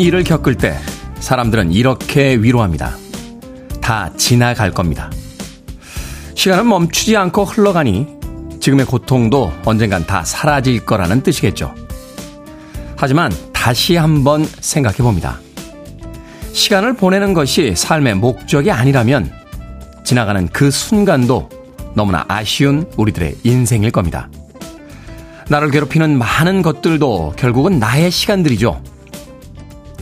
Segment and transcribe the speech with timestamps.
[0.00, 0.78] 일을 겪을 때
[1.20, 2.96] 사람들은 이렇게 위로합니다.
[3.80, 5.10] 다 지나갈 겁니다.
[6.34, 8.06] 시간은 멈추지 않고 흘러가니
[8.60, 11.74] 지금의 고통도 언젠간 다 사라질 거라는 뜻이겠죠.
[12.96, 15.38] 하지만 다시 한번 생각해 봅니다.
[16.52, 19.30] 시간을 보내는 것이 삶의 목적이 아니라면
[20.04, 21.48] 지나가는 그 순간도
[21.94, 24.28] 너무나 아쉬운 우리들의 인생일 겁니다.
[25.48, 28.82] 나를 괴롭히는 많은 것들도 결국은 나의 시간들이죠.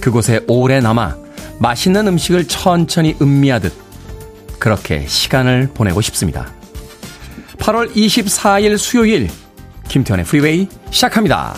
[0.04, 1.16] 그곳에 오래 남아
[1.60, 3.72] 맛있는 음식을 천천히 음미하듯
[4.58, 6.52] 그렇게 시간을 보내고 싶습니다.
[7.56, 9.30] 8월 24일 수요일
[9.88, 11.54] 김태훈의 프리웨이 시작합니다.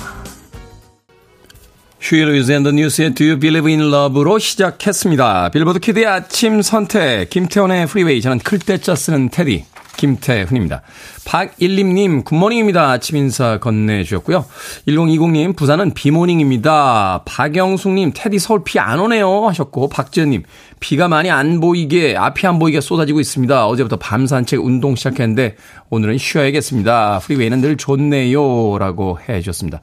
[2.01, 5.49] Huey Lewis and the News의 Do You Believe in Love로 시작했습니다.
[5.51, 9.65] 빌보드 kid의 아침 선택 김태훈의 프리웨이 저는 클 때 짜 쓰는 테디
[9.97, 10.83] 김태훈입니다.
[11.25, 12.91] 박일림님, 굿모닝입니다.
[12.91, 14.45] 아침 인사 건네주셨고요.
[14.87, 17.23] 1020님, 부산은 비morning입니다.
[17.25, 19.47] 박영숙님, 테디 서울 비 안 오네요.
[19.49, 20.45] 하셨고, 박지현님,
[20.81, 23.67] 비가 많이 안 보이게, 앞이 안 보이게 쏟아지고 있습니다.
[23.67, 25.57] 어제부터 밤 산책 운동 시작했는데,
[25.91, 27.21] 오늘은 쉬어야겠습니다.
[27.23, 28.79] 프리웨이는 늘 좋네요.
[28.79, 29.81] 라고 해 주셨습니다.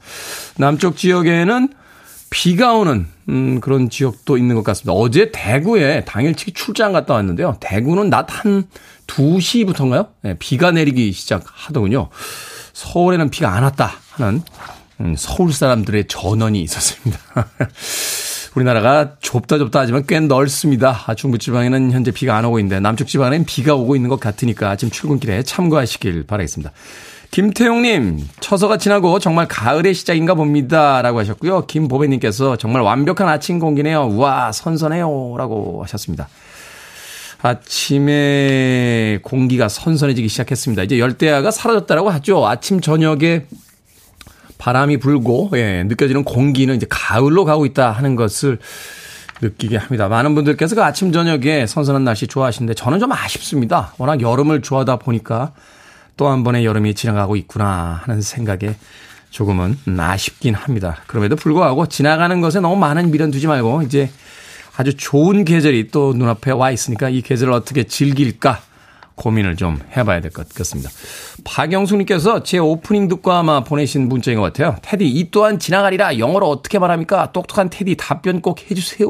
[0.56, 1.68] 남쪽 지역에는
[2.30, 4.92] 비가 오는 음, 그런 지역도 있는 것 같습니다.
[4.92, 7.56] 어제 대구에 당일치기 출장 갔다 왔는데요.
[7.60, 8.64] 대구는 낮 한
[9.06, 10.08] 2시부터인가요?
[10.22, 12.08] 네, 비가 내리기 시작하더군요.
[12.72, 14.42] 서울에는 비가 안 왔다 하는
[15.00, 17.18] 음, 서울 사람들의 전원이 있었습니다.
[18.54, 21.02] 우리나라가 좁다 좁다 하지만 꽤 넓습니다.
[21.06, 24.76] 아, 중부 지방에는 현재 비가 안 오고 있는데 남쪽 지방에는 비가 오고 있는 것 같으니까
[24.76, 26.72] 지금 출근길에 참고하시길 바라겠습니다.
[27.32, 31.02] 김태용님, 처서가 지나고 정말 가을의 시작인가 봅니다.
[31.02, 31.66] 라고 하셨고요.
[31.66, 34.04] 김보배님께서 정말 완벽한 아침 공기네요.
[34.04, 35.34] 우와, 선선해요.
[35.36, 36.28] 라고 하셨습니다.
[37.44, 40.82] 아침에 공기가 선선해지기 시작했습니다.
[40.84, 42.46] 이제 열대야가 사라졌다라고 하죠.
[42.46, 43.44] 아침, 저녁에
[44.56, 48.58] 바람이 불고, 예, 느껴지는 공기는 이제 가을로 가고 있다 하는 것을
[49.42, 50.08] 느끼게 합니다.
[50.08, 53.92] 많은 분들께서 그 아침, 저녁에 선선한 날씨 좋아하시는데 저는 좀 아쉽습니다.
[53.98, 55.52] 워낙 여름을 좋아하다 보니까
[56.16, 58.76] 또 한 번의 여름이 지나가고 있구나 하는 생각에
[59.28, 60.96] 조금은 아쉽긴 합니다.
[61.08, 64.08] 그럼에도 불구하고 지나가는 것에 너무 많은 미련 두지 말고 이제
[64.76, 68.60] 아주 좋은 계절이 또 눈앞에 와 있으니까 이 계절을 어떻게 즐길까
[69.14, 70.90] 고민을 좀 해봐야 될 것 같습니다.
[71.44, 74.76] 박영숙님께서 제 오프닝 듣고 아마 보내신 문자인 것 같아요.
[74.82, 77.30] 테디, 이 또한 지나가리라 영어로 어떻게 말합니까?
[77.30, 79.08] 똑똑한 테디 답변 꼭 해주세요.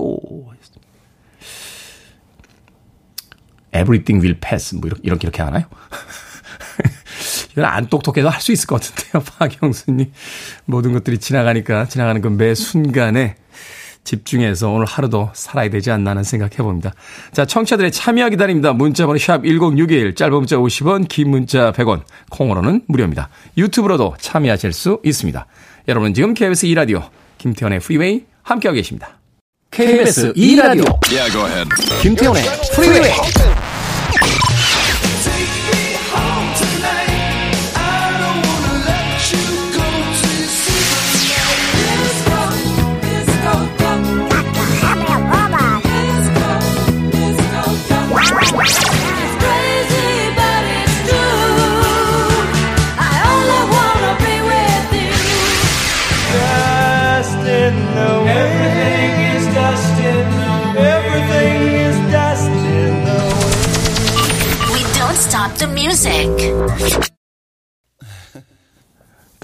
[3.75, 4.75] Everything will pass.
[4.75, 5.65] 뭐 이렇게, 이렇게, 이렇게 하나요?
[7.53, 9.23] 이건 안 똑똑해도 할 수 있을 것 같은데요.
[9.39, 10.13] 박영수님.
[10.67, 13.37] 모든 것들이 지나가니까 지나가는 그 매 순간에
[14.05, 16.93] 집중해서 오늘 하루도 살아야 되지 않나 하는 생각 해 봅니다.
[17.33, 18.73] 자, 청취자들의 참여 기다립니다.
[18.73, 23.29] 문자번호 샵 1061, 짧은 문자 50원, 긴 문자 100원, 콩으로는 무료입니다.
[23.57, 25.47] 유튜브로도 참여하실 수 있습니다.
[25.89, 29.19] 여러분 지금 KBS 2라디오 김태훈의 프리웨이 함께하고 계십니다.
[29.71, 31.69] KBS 2라디오 yeah,
[32.01, 32.43] 김태훈의
[32.75, 33.54] 프리웨이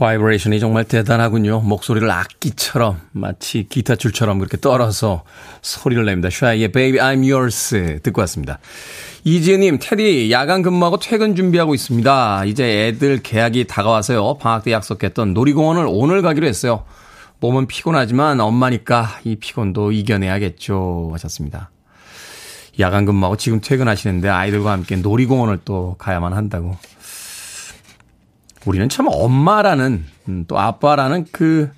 [0.01, 1.61] 바이브레이션이 정말 대단하군요.
[1.61, 5.25] 목소리를 악기처럼 마치 기타 줄처럼 그렇게 떨어서
[5.61, 6.31] 소리를 냅니다.
[6.31, 8.59] 샤이의 Baby I'm Yours 듣고 왔습니다.
[9.25, 12.47] 이지은님, 테디 야간 근무하고 퇴근 준비하고 있습니다.
[12.47, 14.39] 이제 애들 개학이 다가와서요.
[14.39, 16.85] 방학 때 약속했던 놀이공원을 오늘 가기로 했어요.
[17.41, 21.71] 몸은 피곤하지만 엄마니까 이 피곤도 이겨내야겠죠 하셨습니다.
[22.79, 26.79] 야간 근무하고 지금 퇴근하시는데 아이들과 함께 놀이공원을 또 가야만 한다고.
[28.67, 31.71] 우리는 참 엄마라는 음, 또 아빠라는 그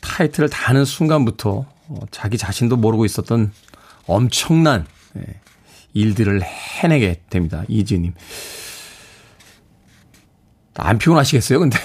[0.00, 3.52] 타이틀을 다는 순간부터 어, 자기 자신도 모르고 있었던
[4.06, 4.86] 엄청난
[5.18, 5.22] 예,
[5.92, 7.64] 일들을 해내게 됩니다.
[7.68, 8.14] 이지님.
[10.74, 11.58] 안 피곤하시겠어요?
[11.58, 11.78] 근데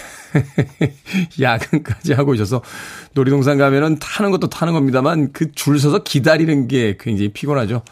[1.42, 2.62] 야근까지 하고 오셔서
[3.14, 7.84] 놀이동산 가면은 타는 것도 타는 겁니다만 그 줄 서서 기다리는 게 굉장히 피곤하죠.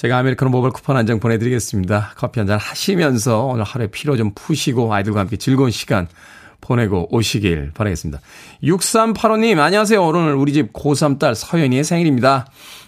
[0.00, 2.12] 제가 아메리카노 모바일 쿠폰 한 장 보내드리겠습니다.
[2.16, 6.08] 커피 한 잔 하시면서 오늘 하루에 피로 좀 푸시고 아이들과 함께 즐거운 시간
[6.62, 8.20] 보내고 오시길 바라겠습니다.
[8.62, 10.02] 6385님, 안녕하세요.
[10.02, 12.46] 오늘 우리 집 고3 딸 서연이의 생일입니다.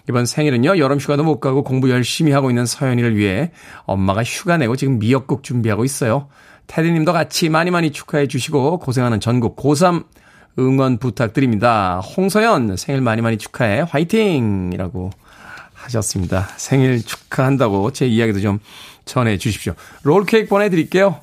[0.09, 3.50] 이번 생일은요, 여름 휴가도 못 가고 공부 열심히 하고 있는 서연이를 위해
[3.85, 6.29] 엄마가 휴가 내고 지금 미역국 준비하고 있어요.
[6.67, 10.05] 테디님도 같이 많이 많이 축하해 주시고 고생하는 전국 고3
[10.59, 12.00] 응원 부탁드립니다.
[12.00, 13.81] 홍서연 생일 많이 많이 축하해.
[13.81, 14.70] 화이팅!
[14.73, 15.11] 이라고
[15.93, 16.49] 하셨습니다.
[16.56, 18.59] 생일 축하한다고 제 이야기도 좀
[19.05, 19.75] 전해 주십시오.
[20.03, 21.21] 롤케이크 보내드릴게요.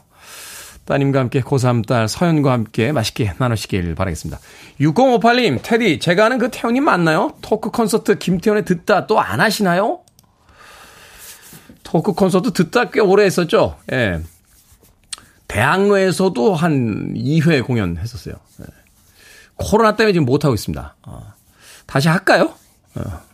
[0.85, 4.39] 따님과 함께 고3 딸 서연과 함께 맛있게 나누시길 바라겠습니다.
[4.81, 7.33] 6058님, 테디, 제가 아는 그 태훈님 맞나요?
[7.41, 9.99] 토크 콘서트 김태훈의 듣다 또 안 하시나요?
[11.83, 13.77] 토크 콘서트 듣다 꽤 오래 했었죠?
[13.91, 14.19] 예.
[15.47, 18.35] 대학로에서도 한 2회 공연 했었어요.
[18.61, 18.65] 예.
[19.55, 20.95] 코로나 때문에 지금 못하고 있습니다.
[21.03, 21.33] 어.
[21.85, 22.53] 다시 할까요?
[22.95, 23.28] 어.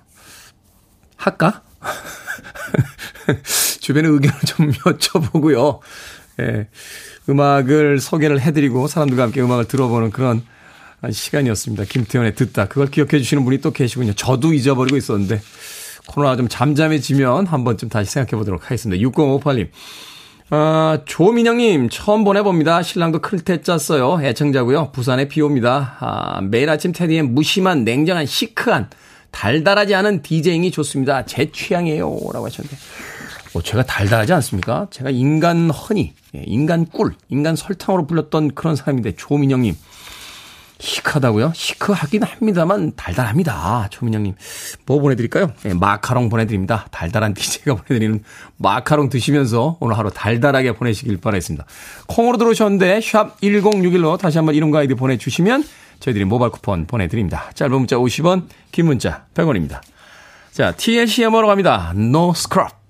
[1.16, 1.62] 할까?
[3.80, 5.80] 주변의 의견을 좀 여쭤보고요.
[6.42, 6.68] 예.
[7.30, 10.44] 음악을 소개를 해드리고 사람들과 함께 음악을 들어보는 그런
[11.10, 11.86] 시간이었습니다.
[11.86, 12.68] 김태현의 듣다.
[12.68, 14.14] 그걸 기억해 주시는 분이 또 계시군요.
[14.14, 15.42] 저도 잊어버리고 있었는데
[16.08, 19.02] 코로나가 좀 잠잠해지면 한 번쯤 다시 생각해 보도록 하겠습니다.
[19.08, 19.70] 6058님.
[20.52, 22.84] 아, 조민영님, 처음 보내봅니다.
[22.84, 24.20] 신랑도 클테 짰어요.
[24.22, 24.92] 애청자고요.
[24.92, 25.98] 부산에 비 옵니다.
[26.00, 28.90] 아, 매일 아침 테디의 무심한, 냉정한, 시크한,
[29.36, 31.26] 달달하지 않은 디제잉이 좋습니다.
[31.26, 32.06] 제 취향이에요.
[32.34, 32.78] 라고 하셨는데.
[33.52, 34.88] 뭐 제가 달달하지 않습니까?
[34.92, 39.76] 제가 인간 허니, 예, 인간 꿀, 인간 설탕으로 불렸던 그런 사람인데 조민영님
[40.80, 41.52] 시크하다고요?
[41.54, 43.88] 시크하긴 합니다만 달달합니다.
[43.92, 44.36] 조민영님
[44.86, 45.52] 뭐 보내드릴까요?
[45.64, 46.88] 네, 마카롱 보내드립니다.
[46.92, 48.24] 달달한 DJ가 보내드리는
[48.58, 51.66] 마카롱 드시면서 오늘 하루 달달하게 보내시길 바라겠습니다.
[52.08, 55.64] 콩으로 들어오셨는데 샵 1061로 다시 한번 이름과 아이디 보내주시면
[56.06, 57.50] 저희들이 모바일 쿠폰 보내드립니다.
[57.56, 59.82] 짧은 문자 50원, 긴 문자 100원입니다.
[60.52, 61.94] 자, TLCM으로 갑니다.
[61.96, 62.85] No Scrubs.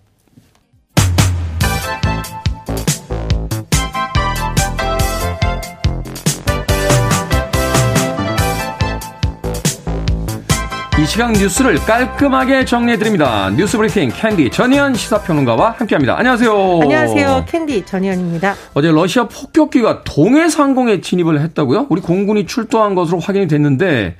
[11.06, 13.52] 이 시각 뉴스를 깔끔하게 정리해드립니다.
[13.52, 16.18] 뉴스 브리핑 캔디 전희연 시사평론가와 함께합니다.
[16.18, 16.80] 안녕하세요.
[16.82, 17.46] 안녕하세요.
[17.48, 18.56] 캔디 전희연입니다.
[18.74, 21.86] 어제 러시아 폭격기가 동해상공에 진입을 했다고요?
[21.90, 24.16] 우리 공군이 출동한 것으로 확인이 됐는데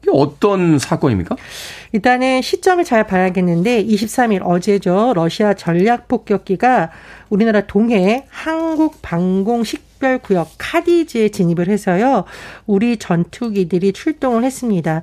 [0.00, 1.34] 이게 어떤 사건입니까?
[1.90, 5.14] 일단은 시점을 잘 봐야겠는데 23일 어제죠.
[5.16, 6.92] 러시아 전략 폭격기가
[7.30, 12.24] 우리나라 동해 한국 방공 식 별구역 카디즈에 진입을 해서요.
[12.66, 15.02] 우리 전투기들이 출동을 했습니다.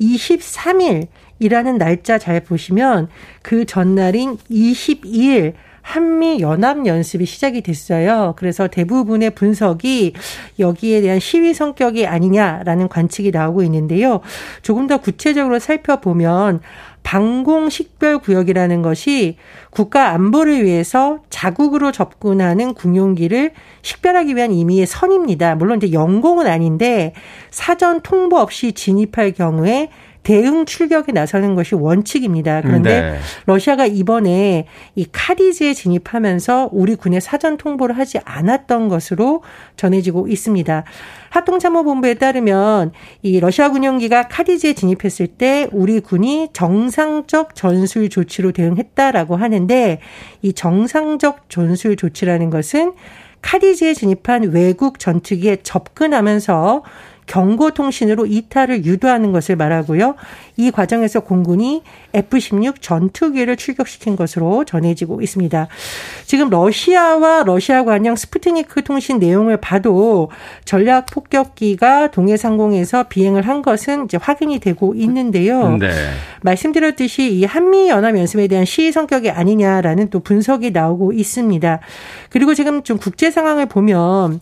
[0.00, 3.08] 23일이라는 날짜 잘 보시면
[3.42, 8.34] 그 전날인 22일 한미 연합 연습이 시작이 됐어요.
[8.36, 10.14] 그래서 대부분의 분석이
[10.58, 14.20] 여기에 대한 시위 성격이 아니냐라는 관측이 나오고 있는데요.
[14.62, 16.60] 조금 더 구체적으로 살펴보면
[17.02, 19.36] 방공 식별 구역이라는 것이
[19.70, 25.54] 국가 안보를 위해서 자국으로 접근하는 군용기를 식별하기 위한 임의의 선입니다.
[25.54, 27.14] 물론 이제 영공은 아닌데
[27.50, 29.88] 사전 통보 없이 진입할 경우에
[30.22, 32.60] 대응 출격에 나서는 것이 원칙입니다.
[32.62, 33.18] 그런데 네.
[33.46, 39.42] 러시아가 이번에 이 카디즈에 진입하면서 우리 군에 사전 통보를 하지 않았던 것으로
[39.76, 40.84] 전해지고 있습니다.
[41.30, 50.00] 합동참모본부에 따르면 이 러시아 군용기가 카디즈에 진입했을 때 우리 군이 정상적 전술 조치로 대응했다라고 하는데
[50.42, 52.92] 이 정상적 전술 조치라는 것은
[53.42, 56.82] 카디즈에 진입한 외국 전투기에 접근하면서
[57.30, 60.16] 경고통신으로 이탈을 유도하는 것을 말하고요.
[60.56, 61.82] 이 과정에서 공군이
[62.12, 65.68] F-16 전투기를 출격시킨 것으로 전해지고 있습니다.
[66.26, 70.28] 지금 러시아와 러시아 관영 스푸트니크 통신 내용을 봐도
[70.64, 75.76] 전략 폭격기가 동해상공에서 비행을 한 것은 이제 확인이 되고 있는데요.
[75.76, 75.88] 네.
[76.42, 81.78] 말씀드렸듯이 이 한미 연합 연습에 대한 시위 성격이 아니냐라는 또 분석이 나오고 있습니다.
[82.28, 84.40] 그리고 지금 좀 국제 상황을 보면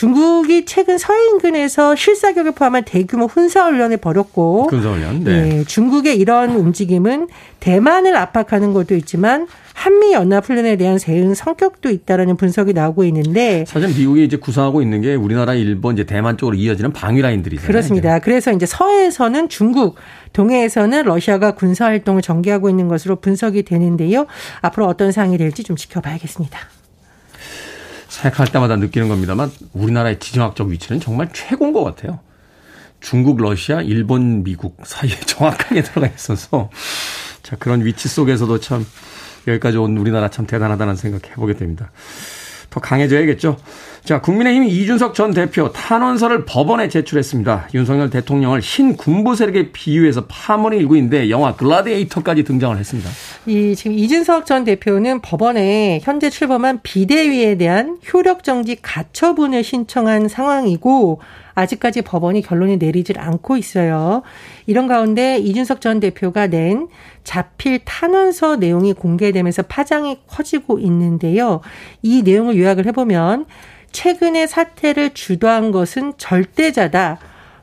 [0.00, 5.24] 중국이 최근 서해 인근에서 실사격을 포함한 대규모 훈사훈련을 벌였고 군사훈련.
[5.24, 5.42] 네.
[5.42, 5.64] 네.
[5.64, 7.28] 중국의 이런 움직임은
[7.60, 13.90] 대만을 압박하는 것도 있지만 한미 연합 훈련에 대한 세운 성격도 있다라는 분석이 나오고 있는데 사실
[13.90, 17.66] 미국이 이제 구상하고 있는 게 우리나라, 일본, 이제 대만 쪽으로 이어지는 방위 라인들이잖아요.
[17.66, 18.16] 그렇습니다.
[18.16, 18.24] 이제.
[18.24, 19.96] 그래서 이제 서해에서는 중국,
[20.32, 24.26] 동해에서는 러시아가 군사 활동을 전개하고 있는 것으로 분석이 되는데요.
[24.62, 26.79] 앞으로 어떤 상황이 될지 좀 지켜봐야겠습니다.
[28.20, 32.20] 생각할 때마다 느끼는 겁니다만 우리나라의 지정학적 위치는 정말 최고인 것 같아요.
[33.00, 36.70] 중국, 러시아, 일본, 미국 사이에 정확하게 들어가 있어서
[37.42, 38.86] 자 그런 위치 속에서도 참
[39.48, 41.90] 여기까지 온 우리나라 참 대단하다는 생각 해보게 됩니다.
[42.70, 43.56] 더 강해져야겠죠.
[44.04, 47.68] 자, 국민의힘 이준석 전 대표 탄원서를 법원에 제출했습니다.
[47.74, 53.10] 윤석열 대통령을 신군부 세력에 비유해서 파문이 일고 있는데 영화 글라디에이터까지 등장을 했습니다.
[53.46, 61.20] 이 지금 이준석 전 대표는 법원에 현재 출범한 비대위에 대한 효력 정지 가처분을 신청한 상황이고
[61.54, 64.22] 아직까지 법원이 결론이 내리질 않고 있어요.
[64.70, 66.86] 이런 가운데 이준석 전 대표가 낸
[67.24, 71.60] 자필 탄원서 내용이 공개되면서 파장이 커지고 있는데요.
[72.02, 73.46] 이 내용을 요약을 해보면
[73.90, 77.18] 최근의 사태를 주도한 것은 절대자다.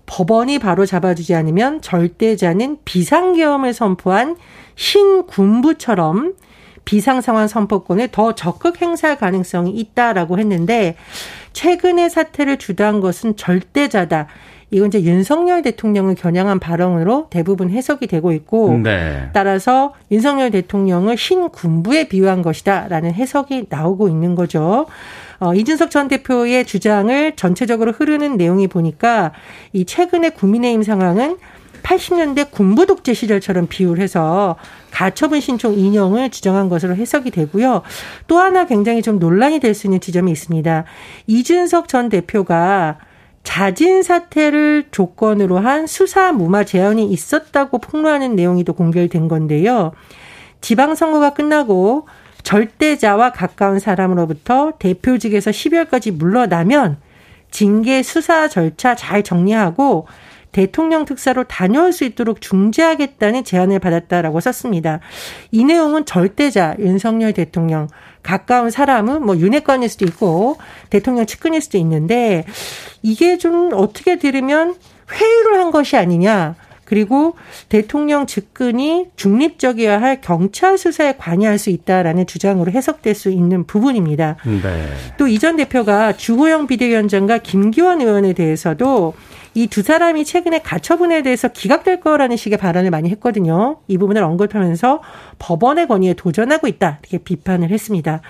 [0.05, 4.35] 법원이 바로 잡아주지 않으면 절대자는 비상계엄을 선포한
[4.75, 6.33] 신군부처럼
[6.83, 10.97] 비상상황 선포권을 더 적극 행사할 가능성이 있다라고 했는데
[11.53, 14.27] 최근의 사태를 주도한 것은 절대자다.
[14.69, 19.29] 이건 이제 윤석열 대통령을 겨냥한 발언으로 대부분 해석이 되고 있고 네.
[19.33, 24.85] 따라서 윤석열 대통령을 신군부에 비유한 것이다라는 해석이 나오고 있는 거죠.
[25.39, 29.31] 어, 이준석 전 대표의 주장을 전체적으로 흐르는 내용이 보니까
[29.71, 31.37] 이 최근의 국민의힘 상황은
[31.83, 34.57] 80년대 군부 독재 시절처럼 비유를 해서
[34.91, 37.83] 가처분 신청 인용을 주장한 것으로 해석이 되고요.
[38.27, 40.83] 또 하나 굉장히 좀 논란이 될 수 있는 지점이 있습니다.
[41.27, 42.97] 이준석 전 대표가
[43.47, 49.93] 자진 사퇴를 조건으로 한 수사 무마 제한이 있었다고 폭로하는 내용이 또 공개된 건데요.
[50.59, 52.09] 지방선거가 끝나고
[52.43, 56.97] 절대자와 가까운 사람으로부터 대표직에서 12월까지 물러나면
[57.49, 60.07] 징계 수사 절차 잘 정리하고
[60.51, 64.99] 대통령 특사로 다녀올 수 있도록 중재하겠다는 제안을 받았다라고 썼습니다.
[65.51, 67.87] 이 내용은 절대자 윤석열 대통령
[68.27, 70.57] 가까운 사람은 뭐 윤핵관일 수도 있고
[70.89, 72.43] 대통령 측근일 수도 있는데
[73.01, 74.75] 이게 좀 어떻게 들으면
[75.13, 76.55] 회유를 한 것이 아니냐.
[76.83, 77.35] 그리고
[77.67, 84.37] 대통령 측근이 중립적이어야 할 경찰 수사에 관여할 수 있다라는 주장으로 해석될 수 있는 부분입니다.
[84.45, 84.87] 네.
[85.17, 89.13] 또 이 전 대표가 주호영 비대위원장과 김기원 의원에 대해서도
[89.57, 93.77] 이 두 사람이 최근에 가처분에 대해서 기각될 거라는 식의 발언을 많이 했거든요.
[93.87, 95.01] 이 부분을 언급하면서
[95.39, 96.99] 법원의 권위에 도전하고 있다.
[97.01, 98.21] 이렇게 비판을 했습니다.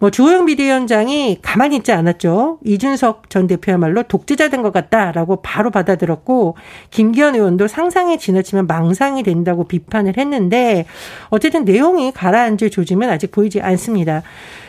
[0.00, 2.58] 뭐 주호영 비대위원장이 가만히 있지 않았죠.
[2.62, 6.56] 이준석 전 대표야말로 독재자 된 것 같다라고 바로 받아들었고
[6.90, 10.84] 김기현 의원도 상상에 지나치면 망상이 된다고 비판을 했는데
[11.30, 14.22] 어쨌든 내용이 가라앉을 조짐은 아직 보이지 않습니다.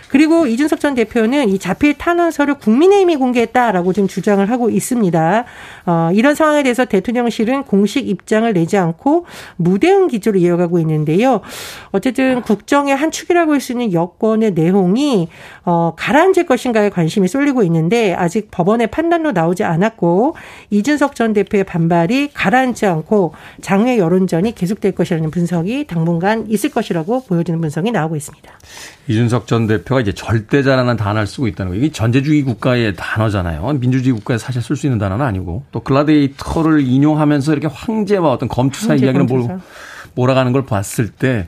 [0.09, 5.45] 그리고 이준석 전 대표는 이 자필 탄원서를 국민의힘이 공개했다라고 지금 주장을 하고 있습니다.
[5.85, 9.25] 어, 이런 상황에 대해서 대통령실은 공식 입장을 내지 않고
[9.57, 11.41] 무대응 기조로 이어가고 있는데요.
[11.91, 15.27] 어쨌든 국정의 한 축이라고 할 수 있는 여권의 내용이
[15.65, 20.35] 어, 가라앉을 것인가에 관심이 쏠리고 있는데 아직 법원의 판단도 나오지 않았고
[20.69, 27.59] 이준석 전 대표의 반발이 가라앉지 않고 장외 여론전이 계속될 것이라는 분석이 당분간 있을 것이라고 보여지는
[27.59, 28.49] 분석이 나오고 있습니다.
[29.07, 31.77] 이준석 전 대표 가 이제 절대자라는 단어를 쓰고 있다는 거.
[31.77, 33.73] 이게 전제주의 국가의 단어잖아요.
[33.79, 38.91] 민주주의 국가에 사실 쓸 수 있는 단어는 아니고 또 글라데이터를 인용하면서 이렇게 황제와 어떤 검투사
[38.91, 39.59] 황제, 이야기를 검투사.
[40.13, 41.47] 몰아가는 걸 봤을 때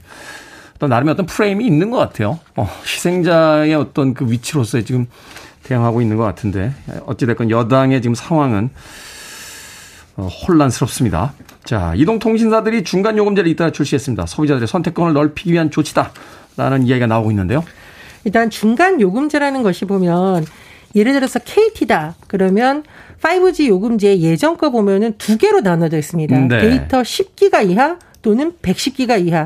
[0.75, 2.39] 어떤 나름의 어떤 프레임이 있는 것 같아요.
[2.55, 5.07] 어, 희생자의 어떤 그 위치로서의 지금
[5.63, 6.73] 대응하고 있는 것 같은데
[7.05, 8.69] 어찌됐건 여당의 지금 상황은
[10.17, 11.33] 어, 혼란스럽습니다.
[11.63, 14.25] 자, 이동통신사들이 중간 요금제를 잇따라 출시했습니다.
[14.25, 16.11] 소비자들의 선택권을 넓히기 위한 조치다.
[16.57, 17.63] 라는 이야기가 나오고 있는데요.
[18.23, 20.45] 일단 중간 요금제라는 것이 보면
[20.95, 22.15] 예를 들어서 KT다.
[22.27, 22.83] 그러면
[23.21, 26.37] 5G 요금제 예전 거 보면은 두 개로 나눠져 있습니다.
[26.47, 26.61] 네.
[26.61, 29.45] 데이터 10기가 이하 또는 110기가 이하.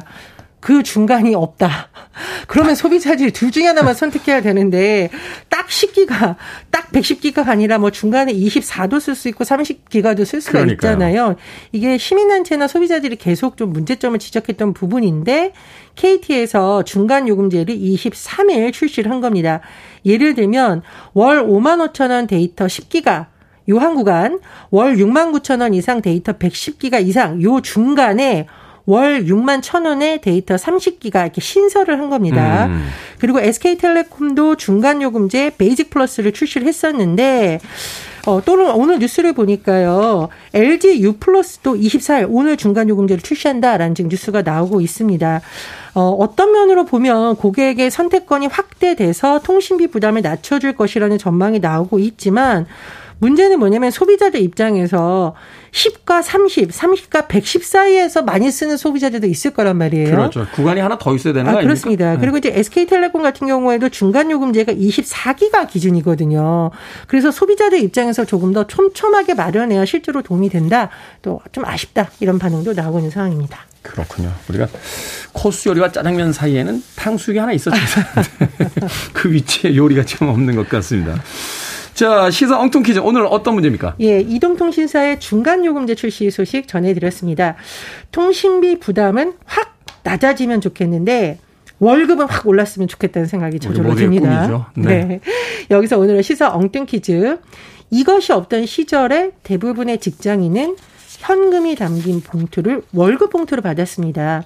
[0.60, 1.90] 그 중간이 없다.
[2.48, 5.10] 그러면 소비자들이 둘 중에 하나만 선택해야 되는데
[5.50, 6.36] 딱 10기가
[6.70, 10.92] 딱 110기가 아니라 뭐 중간에 24도 쓸 수 있고 30기가도 쓸 수가 그러니까요.
[10.94, 11.36] 있잖아요.
[11.72, 15.54] 이게 시민단체나 소비자들이 계속 좀 문제점을 지적했던 부분인데
[15.96, 19.62] KT에서 중간 요금제를 23일 출시를 한 겁니다.
[20.06, 20.82] 예를 들면
[21.14, 23.28] 월 5만 5천 원 데이터 10기가
[23.70, 24.40] 요 한 구간
[24.72, 28.46] 월 6만 9천 원 이상 데이터 110기가 이상 요 중간에
[28.86, 32.66] 월 6만 1천 원의 데이터 30기가 이렇게 신설을 한 겁니다.
[32.66, 32.88] 음.
[33.20, 37.60] 그리고 SK텔레콤도 중간 요금제 Basic Plus를 출시를 했었는데
[38.26, 40.30] 어, 또는 오늘 뉴스를 보니까요.
[40.54, 45.42] LG U 플러스도 24일 오늘 중간 요금제를 출시한다라는 지금 뉴스가 나오고 있습니다.
[45.96, 52.66] 어, 어떤 면으로 보면 고객의 선택권이 확대돼서 통신비 부담을 낮춰줄 것이라는 전망이 나오고 있지만
[53.24, 55.34] 문제는 뭐냐면 소비자들 입장에서
[55.72, 60.10] 10과 30, 30과 110 사이에서 많이 쓰는 소비자들도 있을 거란 말이에요.
[60.12, 60.46] 그렇죠.
[60.54, 61.68] 구간이 하나 더 있어야 되는 아, 거 아닙니까?
[61.68, 62.12] 그렇습니다.
[62.14, 62.18] 네.
[62.20, 66.72] 그리고 이제 SK텔레콤 같은 경우에도 중간 요금제가 24기가 기준이거든요.
[67.08, 70.90] 그래서 소비자들 입장에서 조금 더 촘촘하게 마련해야 실제로 도움이 된다.
[71.22, 72.10] 또 좀 아쉽다.
[72.20, 73.60] 이런 반응도 나오고 있는 상황입니다.
[73.84, 74.32] 그렇군요.
[74.50, 74.68] 우리가
[75.34, 77.78] 코스 요리와 짜장면 사이에는 탕수육이 하나 있었죠.
[79.14, 81.16] 그 위치에 요리가 지금 없는 것 같습니다.
[81.94, 83.00] 자, 시사 엉뚱 퀴즈.
[83.00, 83.96] 오늘 어떤 문제입니까?
[84.02, 87.56] 예, 이동통신사의 중간 요금제 출시 소식 전해드렸습니다.
[88.12, 91.38] 통신비 부담은 확 낮아지면 좋겠는데,
[91.80, 94.72] 월급은 확 올랐으면 좋겠다는 생각이 저절로 듭니다.
[94.76, 95.04] 네.
[95.06, 95.20] 네.
[95.70, 97.38] 여기서 오늘의 시사 엉뚱 퀴즈.
[97.92, 100.76] 이것이 없던 시절에 대부분의 직장인은
[101.20, 104.44] 현금이 담긴 봉투를 월급 봉투로 받았습니다.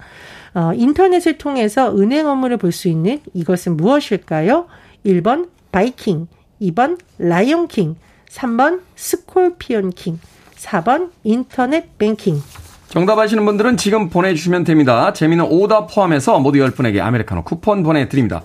[0.53, 4.67] 어, 인터넷을 통해서 은행 업무를 볼 수 있는 이것은 무엇일까요?
[5.05, 6.27] 1번 바이킹,
[6.61, 7.95] 2번 Lion King,
[8.29, 10.19] 3번 Scorpion King,
[10.55, 12.41] 4번 인터넷 뱅킹.
[12.89, 15.11] 정답 아시는 분들은 지금 보내주시면 됩니다.
[15.13, 18.41] 재밌는 오답 포함해서 모두 10분에게 아메리카노 쿠폰 보내드립니다.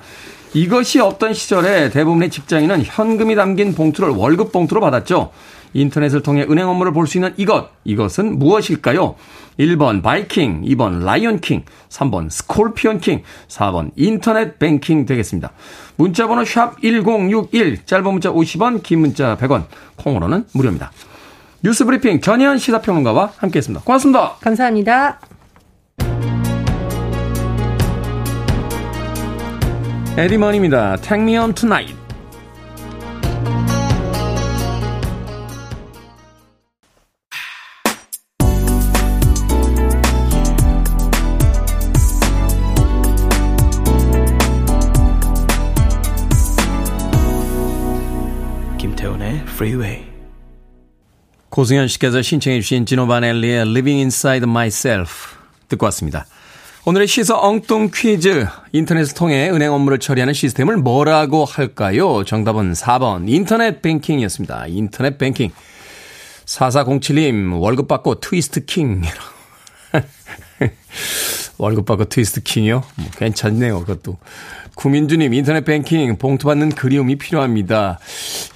[0.55, 5.31] 이것이 없던 시절에 대부분의 직장인은 현금이 담긴 봉투를 월급 봉투로 받았죠.
[5.75, 9.15] 인터넷을 통해 은행 업무를 볼 수 있는 이것, 이것은 무엇일까요?
[9.59, 15.53] 1번 바이킹, 2번 Lion King, 3번 Scorpion King, 4번 인터넷 뱅킹 되겠습니다.
[15.97, 19.65] 문자번호 샵 1061, 짧은 문자 50원, 긴 문자 100원,
[19.97, 20.91] 콩으로는 무료입니다.
[21.63, 23.85] 뉴스 브리핑 전희연 시사평론가와 함께했습니다.
[23.85, 24.37] 고맙습니다.
[24.41, 25.21] 감사합니다.
[30.19, 30.97] 에디먼입니다.
[30.97, 32.02] Take me on tonight.
[49.63, 50.05] Freeway.
[51.51, 55.37] 고승현 씨께서 신청해 주신 지노 바넬리의 Living Inside Myself
[55.69, 56.27] 듣고 왔습니다.
[56.85, 58.45] 오늘의 시사 엉뚱 퀴즈.
[58.73, 62.25] 인터넷을 통해 은행 업무를 처리하는 시스템을 뭐라고 할까요?
[62.25, 63.29] 정답은 4번.
[63.29, 64.67] 인터넷 뱅킹이었습니다.
[64.67, 65.53] 인터넷 뱅킹.
[66.45, 69.03] 4407님, 월급 받고 Twist King.
[71.59, 72.83] 월급 받고 Twist King이요?
[72.97, 74.19] 뭐 괜찮네요, 그것도.
[74.75, 77.99] 구민주님, 인터넷 뱅킹, 봉투 받는 그리움이 필요합니다.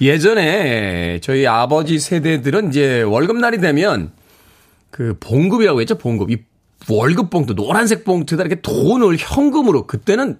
[0.01, 4.11] 예전에 저희 아버지 세대들은 이제 월급날이 되면
[4.89, 6.31] 그 봉급이라고 했죠, 봉급.
[6.31, 6.43] 이
[6.89, 10.39] 월급 봉투, 노란색 봉투에다 이렇게 돈을 현금으로 그때는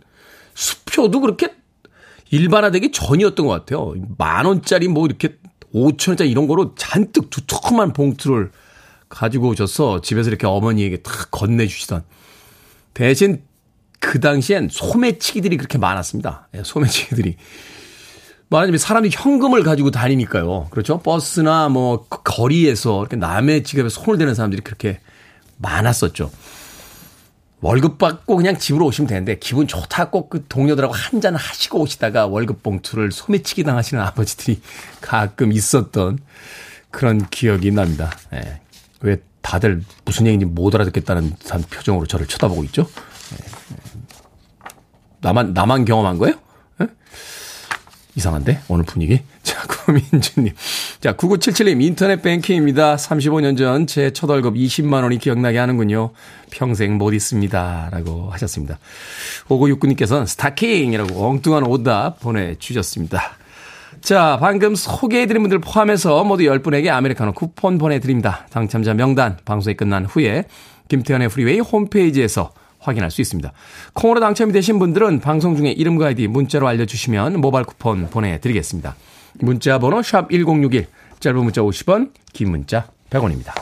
[0.53, 1.53] 수표도 그렇게
[2.29, 3.93] 일반화되기 전이었던 것 같아요.
[4.17, 5.37] 만 원짜리 뭐 이렇게
[5.73, 8.51] 5천 원짜리 이런 거로 잔뜩 두툼한 봉투를
[9.09, 12.03] 가지고 오셔서 집에서 이렇게 어머니에게 탁 건네주시던
[12.93, 13.43] 대신
[14.07, 16.47] 그 당시엔 소매치기들이 그렇게 많았습니다.
[16.55, 17.35] 예, 소매치기들이.
[18.49, 20.67] 말하자면 사람이 현금을 가지고 다니니까요.
[20.69, 20.99] 그렇죠?
[20.99, 25.01] 버스나 뭐 거리에서 이렇게 남의 지갑에 손을 대는 사람들이 그렇게
[25.57, 26.31] 많았었죠.
[27.59, 32.63] 월급 받고 그냥 집으로 오시면 되는데 기분 좋다 꼭그 동료들하고 한 잔 하시고 오시다가 월급
[32.63, 34.61] 봉투를 소매치기 당하시는 아버지들이
[35.01, 36.19] 가끔 있었던
[36.91, 38.11] 그런 기억이 납니다.
[38.33, 38.61] 예.
[39.01, 42.87] 왜 다들 무슨 얘기인지 못 알아듣겠다는 듯한 표정으로 저를 쳐다보고 있죠?
[45.27, 45.33] 예.
[45.33, 46.35] 나만 나만 경험한 거예요?
[46.81, 46.87] 예?
[48.15, 49.21] 이상한데 오늘 분위기?
[49.43, 50.53] 자, 구민주님.
[50.99, 52.95] 자, 9977님 인터넷 뱅킹입니다.
[52.97, 56.11] 35년 전 제 첫 월급 20만 원이 기억나게 하는군요.
[56.51, 57.89] 평생 못 잊습니다.
[57.91, 58.77] 라고 하셨습니다.
[59.47, 63.37] 5969님께서는 스타킹이라고 엉뚱한 오답 보내주셨습니다.
[64.01, 68.45] 자, 방금 소개해드린 분들 포함해서 모두 10분에게 아메리카노 쿠폰 보내드립니다.
[68.51, 70.45] 당첨자 명단 방송이 끝난 후에
[70.88, 73.51] 김태훈의 프리웨이 홈페이지에서 확인할 수 있습니다.
[73.93, 78.95] 콩으로 당첨이 되신 분들은 방송 중에 이름과 아이디 문자로 알려주시면 모바일 쿠폰 보내드리겠습니다.
[79.39, 80.87] 문자 번호 샵 1061,
[81.19, 83.53] 짧은 문자 50원, 긴 문자 100원입니다.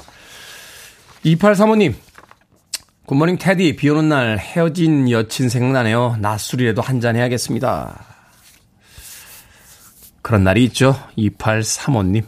[1.26, 1.96] 2835님,
[3.06, 6.18] 굿모닝 테디, 비 오는 날 헤어진 여친 생각나네요.
[6.20, 8.04] 낮술이라도 한잔 해야겠습니다.
[10.22, 10.96] 그런 날이 있죠.
[11.18, 12.24] 2835님.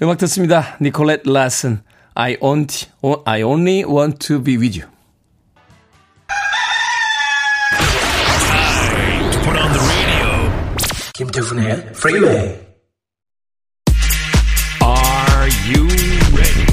[0.00, 0.76] 음악 듣습니다.
[0.80, 1.82] 니콜렛 라슨,
[2.14, 2.88] I, want,
[3.24, 4.97] I only want to be with you.
[11.18, 12.30] 김태훈의 프리웨이
[14.80, 15.84] Are you
[16.32, 16.64] ready?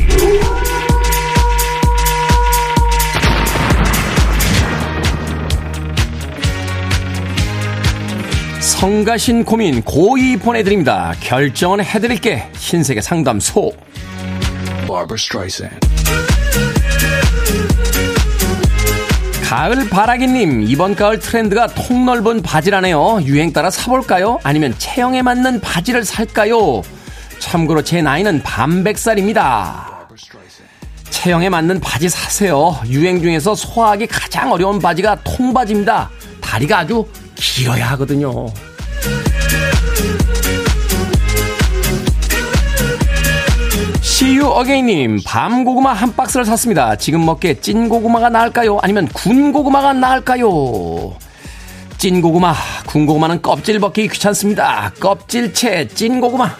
[8.62, 11.16] 성가신 고민 고이 보내드립니다.
[11.22, 12.48] 결정은 해드릴게.
[12.54, 13.74] 흰색의 상담소.
[14.86, 16.35] Barbara Streisand.
[19.46, 23.20] 가을 바라기님, 이번 가을 트렌드가 통 넓은 바지라네요.
[23.26, 24.40] 유행 따라 사볼까요?
[24.42, 26.82] 아니면 체형에 맞는 바지를 살까요?
[27.38, 30.08] 참고로 제 나이는 반백살입니다.
[31.12, 32.76] 체형에 맞는 바지 사세요.
[32.88, 36.10] 유행 중에서 소화하기 가장 어려운 바지가 통바지입니다.
[36.42, 38.48] 다리가 아주 길어야 하거든요.
[44.56, 46.96] 어게이님, 밤 고구마 한 박스를 샀습니다.
[46.96, 48.80] 지금 먹기에 찐 고구마가 나을까요?
[48.82, 51.14] 아니면 군 고구마가 나을까요?
[51.98, 52.56] 찐 고구마,
[52.88, 54.94] 군 고구마는 껍질 벗기 귀찮습니다.
[54.98, 56.56] 껍질채 찐 고구마.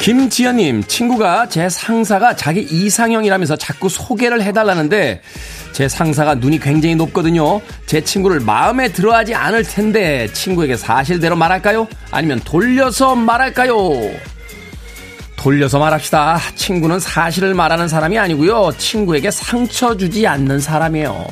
[0.00, 5.22] 김지연님, 친구가 제 상사가 자기 이상형이라면서 자꾸 소개를 해달라는데
[5.78, 7.60] 제 상사가 눈이 굉장히 높거든요.
[7.86, 11.86] 제 친구를 마음에 들어 하지 않을 텐데 친구에게 사실대로 말할까요?
[12.10, 13.76] 아니면 돌려서 말할까요?
[15.36, 16.40] 돌려서 말합시다.
[16.56, 18.72] 친구는 사실을 말하는 사람이 아니고요.
[18.76, 21.28] 친구에게 상처 주지 않는 사람이에요.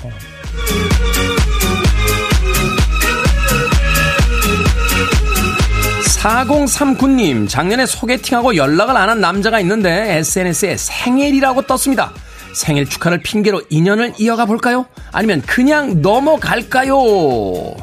[6.20, 12.12] 4039님, 작년에 소개팅하고 연락을 안 한 남자가 있는데 SNS에 생일이라고 떴습니다.
[12.56, 14.86] 생일 축하를 핑계로 인연을 이어가 볼까요?
[15.12, 17.76] 아니면 그냥 넘어갈까요?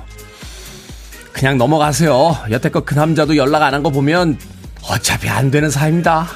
[1.31, 2.37] 그냥 넘어가세요.
[2.49, 4.37] 여태껏 그 남자도 연락 안 한 거 보면
[4.89, 6.27] 어차피 안 되는 사이입니다.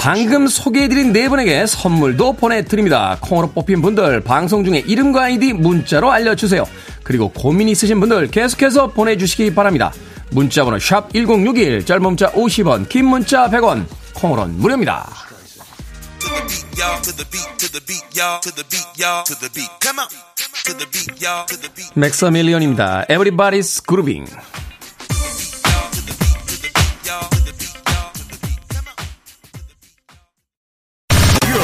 [0.00, 3.18] 방금 소개해드린 네 분에게 선물도 보내드립니다.
[3.20, 6.64] 콩으로 뽑힌 분들 방송 중에 이름과 아이디 문자로 알려주세요.
[7.02, 9.92] 그리고 고민 있으신 분들 계속해서 보내주시기 바랍니다.
[10.30, 15.08] 문자번호 샵 1061, 짧은 문자 50원, 긴 문자 100원, 콩으로는 무료입니다.
[21.94, 23.04] 맥서밀리언입니다.
[23.08, 24.26] Everybody's Grooving.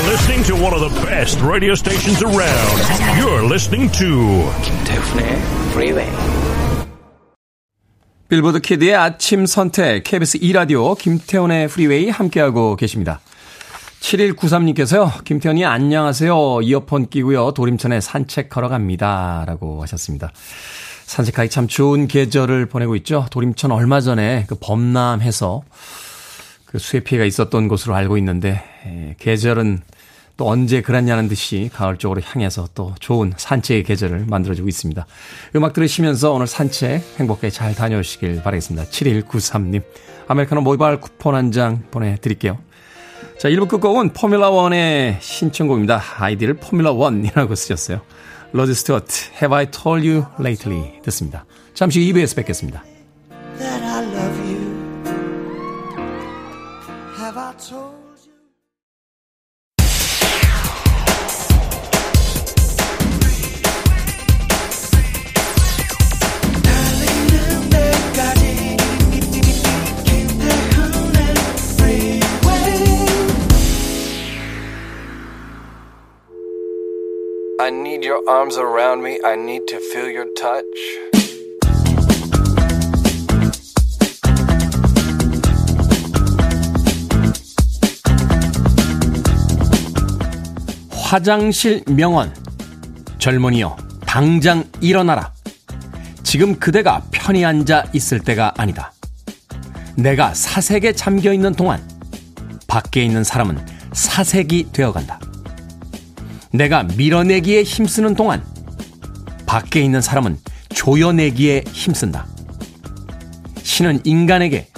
[0.06, 2.78] listening to one of the best radio stations around.
[3.18, 5.40] You're listening to 김태훈의
[5.72, 6.43] Freeway.
[8.28, 13.20] 빌보드 Kid의 아침 선택 KBS 2라디오 김태훈의 프리웨이 함께하고 계십니다.
[14.00, 15.22] 7193님께서요.
[15.24, 16.62] 김태훈 님 안녕하세요.
[16.62, 17.52] 이어폰 끼고요.
[17.52, 19.44] 도림천에 산책하러 갑니다.
[19.46, 20.32] 라고 하셨습니다.
[21.04, 23.26] 산책하기 참 좋은 계절을 보내고 있죠.
[23.30, 25.62] 도림천 얼마 전에 그 범람해서
[26.64, 29.82] 그 수해 피해가 있었던 곳으로 알고 있는데 에, 계절은
[30.36, 35.06] 또 언제 그랬냐는 듯이 가을 쪽으로 향해서 또 좋은 산책의 계절을 만들어주고 있습니다.
[35.56, 38.88] 음악 들으시면서 오늘 산책 행복하게 잘 다녀오시길 바라겠습니다.
[38.90, 39.82] 7193님.
[40.26, 42.58] 아메리카노 모바일 쿠폰 한 장 보내드릴게요.
[43.38, 46.02] 자, 1부 끝곡은 포뮬라1의 신청곡입니다.
[46.18, 48.00] 아이디를 포뮬라1이라고 쓰셨어요.
[48.52, 51.44] 로즈 스튜어트, Have I Told You Lately 듣습니다.
[51.74, 52.84] 잠시 후 2부에서 뵙겠습니다.
[77.64, 79.18] I need your arms around me.
[79.24, 80.66] I need to feel your touch.
[90.90, 92.34] 화장실 명언.
[93.18, 95.32] 젊은이여, 당장 일어나라.
[96.22, 98.92] 지금 그대가 편히 앉아 있을 때가 아니다.
[99.96, 101.82] 내가 사색에 잠겨 있는 동안
[102.66, 103.56] 밖에 있는 사람은
[103.94, 105.18] 사색이 되어간다.
[106.54, 108.44] 내가 밀어내기에 힘쓰는 동안
[109.44, 110.38] 밖에 있는 사람은
[110.72, 112.26] 조여내기에 힘쓴다.
[113.62, 114.68] 신은 인간에게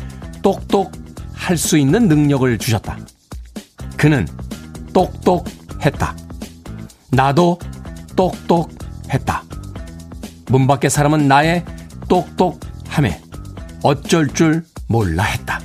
[0.43, 0.93] 똑똑
[1.35, 2.99] 할 수 있는 능력을 주셨다.
[3.97, 4.27] 그는
[4.93, 6.17] 똑똑했다.
[7.12, 7.59] 나도
[8.17, 9.45] 똑똑했다.
[10.49, 11.65] 문 밖의 사람은 나의
[12.09, 13.21] 똑똑함에
[13.83, 15.61] 어쩔 줄 몰라 했다.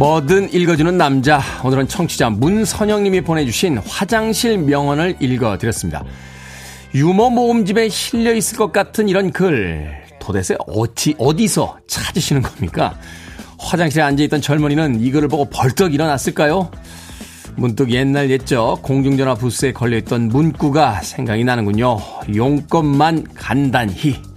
[0.00, 1.42] 뭐든 읽어주는 남자.
[1.62, 6.02] 오늘은 청취자 문선영님이 보내주신 화장실 명언을 읽어드렸습니다.
[6.94, 9.90] 유머 모음집에 실려 있을 것 같은 이런 글.
[10.18, 12.98] 도대체 어찌, 어디서 찾으시는 겁니까?
[13.58, 16.70] 화장실에 앉아있던 젊은이는 이 글을 보고 벌떡 일어났을까요?
[17.56, 21.98] 문득 옛날 옛적 공중전화 부스에 걸려있던 문구가 생각이 나는군요.
[22.34, 24.29] 용건만 간단히.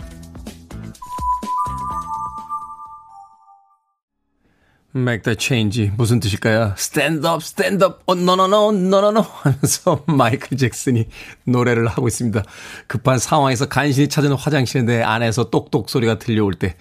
[4.95, 6.75] Make the change 무슨 뜻일까요?
[6.77, 11.05] Stand up, stand up, oh, no, no, no, no, no, no 하면서 마이클 잭슨이
[11.45, 12.43] 노래를 하고 있습니다.
[12.85, 16.75] 급한 상황에서 간신히 찾은 화장실에 내 안에서 똑똑 소리가 들려올 때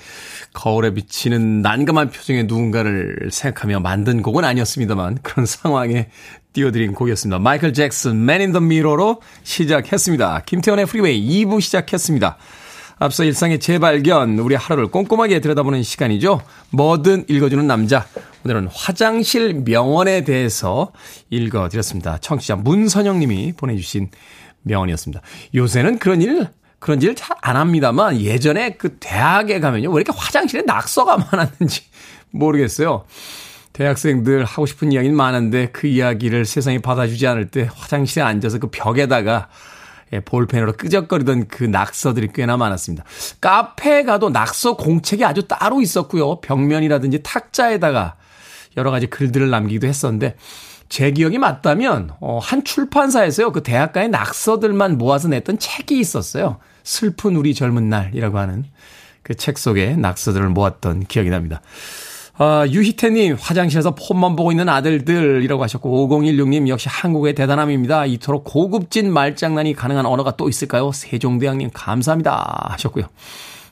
[0.52, 6.10] 거울에 비치는 난감한 표정의 누군가를 생각하며 만든 곡은 아니었습니다만 그런 상황에
[6.52, 7.38] 띄워드린 곡이었습니다.
[7.38, 10.42] 마이클 잭슨, Man in the Mirror로 시작했습니다.
[10.44, 12.36] 김태훈의 프리웨이 2부 시작했습니다.
[13.02, 16.40] 앞서 일상의 재발견, 우리 하루를 꼼꼼하게 들여다보는 시간이죠.
[16.70, 18.06] 뭐든 읽어주는 남자.
[18.44, 20.92] 오늘은 화장실 명언에 대해서
[21.28, 22.18] 읽어드렸습니다.
[22.18, 24.08] 청취자 문선영 님이 보내주신
[24.62, 25.20] 명언이었습니다.
[25.52, 26.46] 요새는 그런 일,
[26.78, 29.90] 그런 일 잘 안 합니다만 예전에 그 대학에 가면요.
[29.90, 31.82] 왜 이렇게 화장실에 낙서가 많았는지
[32.30, 33.04] 모르겠어요.
[33.72, 39.48] 대학생들 하고 싶은 이야기는 많은데 그 이야기를 세상이 받아주지 않을 때 화장실에 앉아서 그 벽에다가
[40.12, 43.04] 예, 볼펜으로 끄적거리던 그 낙서들이 꽤나 많았습니다.
[43.40, 46.40] 카페에 가도 낙서 공책이 아주 따로 있었고요.
[46.40, 48.16] 벽면이라든지 탁자에다가
[48.76, 50.36] 여러 가지 글들을 남기기도 했었는데
[50.88, 53.52] 제 기억이 맞다면 어, 한 출판사에서요.
[53.52, 56.58] 그 대학가의 낙서들만 모아서 냈던 책이 있었어요.
[56.84, 58.64] 슬픈 우리 젊은 날이라고 하는
[59.22, 61.60] 그 책 속에 낙서들을 모았던 기억이 납니다.
[62.38, 68.06] 아, 유희태님, 화장실에서 폰만 보고 있는 아들들이라고 하셨고, 5016님, 역시 한국의 대단함입니다.
[68.06, 70.92] 이토록 고급진 말장난이 가능한 언어가 또 있을까요?
[70.92, 72.68] 세종대왕님, 감사합니다.
[72.70, 73.04] 하셨고요.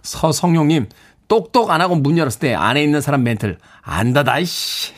[0.02, 0.88] 서성용님,
[1.26, 4.92] 똑똑 안 하고 문 열었을 때 안에 있는 사람 멘틀, 안다다, 이씨.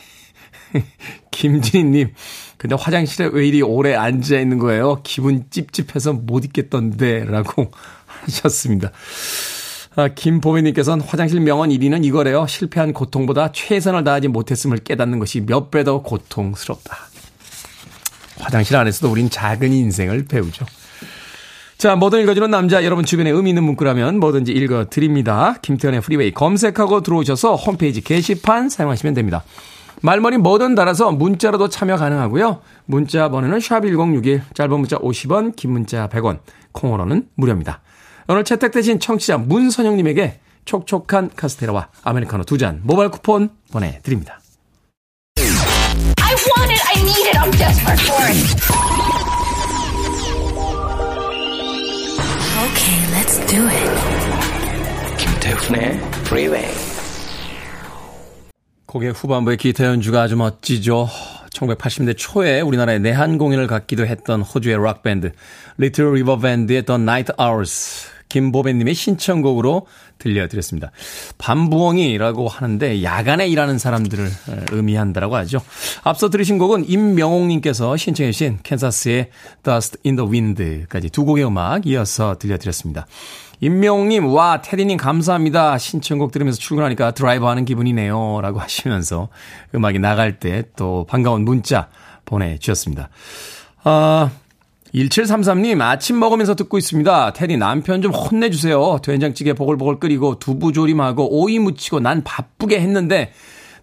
[1.31, 2.13] 김진희님,
[2.57, 4.99] 근데 화장실에 왜 이리 오래 앉아 있는 거예요?
[5.03, 7.71] 기분 찝찝해서 못 있겠던데, 라고
[8.25, 8.91] 하셨습니다.
[9.95, 12.47] 아, 김보배님께서는 화장실 명언 1위는 이거래요.
[12.47, 16.97] 실패한 고통보다 최선을 다하지 못했음을 깨닫는 것이 몇 배 더 고통스럽다.
[18.39, 20.65] 화장실 안에서도 우린 작은 인생을 배우죠.
[21.77, 25.55] 자, 뭐든 읽어주는 남자, 여러분 주변에 의미 있는 문구라면 뭐든지 읽어드립니다.
[25.61, 29.43] 김태훈의 프리웨이 검색하고 들어오셔서 홈페이지 게시판 사용하시면 됩니다.
[30.01, 32.61] 말머리 뭐든 달아서 문자로도 참여 가능하고요.
[32.85, 36.39] 문자 번호는 샵1061, 짧은 문자 50원, 긴 문자 100원,
[36.71, 37.81] 콩으로는 무료입니다.
[38.27, 44.39] 오늘 채택되신 청취자 문선영님에게 촉촉한 카스테라와 아메리카노 두 잔 모바일 쿠폰 보내드립니다.
[45.37, 48.63] I want it, I need it, I'm desperate for it.
[52.63, 53.91] Okay, let's do it.
[55.17, 56.67] 김태훈의 Freeway.
[58.85, 61.09] 곡의 후반부의 기타 연주가 아주 멋지죠.
[61.53, 65.31] 1980년대 초에 우리나라에 내한 공연을 갖기도 했던 호주의 락밴드
[65.77, 69.85] 리틀 리버 밴드의 The Night Owls 김보배님의 신청곡으로
[70.17, 70.91] 들려드렸습니다.
[71.37, 74.29] 밤부엉이라고 하는데 야간에 일하는 사람들을
[74.71, 75.61] 의미한다라고 하죠.
[76.03, 79.29] 앞서 들으신 곡은 임명옥님께서 신청해 주신 캔사스의
[79.61, 83.05] Dust in the Wind까지 두 곡의 음악 이어서 들려드렸습니다.
[83.59, 85.77] 임명옥님, 와, 테디님 감사합니다.
[85.77, 88.41] 신청곡 들으면서 출근하니까 드라이브 하는 기분이네요.
[88.41, 89.29] 라고 하시면서
[89.75, 91.87] 음악이 나갈 때 또 반가운 문자
[92.25, 93.09] 보내주셨습니다.
[93.83, 94.31] 아,
[94.93, 97.33] 1733님, 아침 먹으면서 듣고 있습니다.
[97.33, 98.99] 테디, 남편 좀 혼내주세요.
[99.03, 103.33] 된장찌개 보글보글 끓이고 두부조림하고 오이 무치고 난 바쁘게 했는데,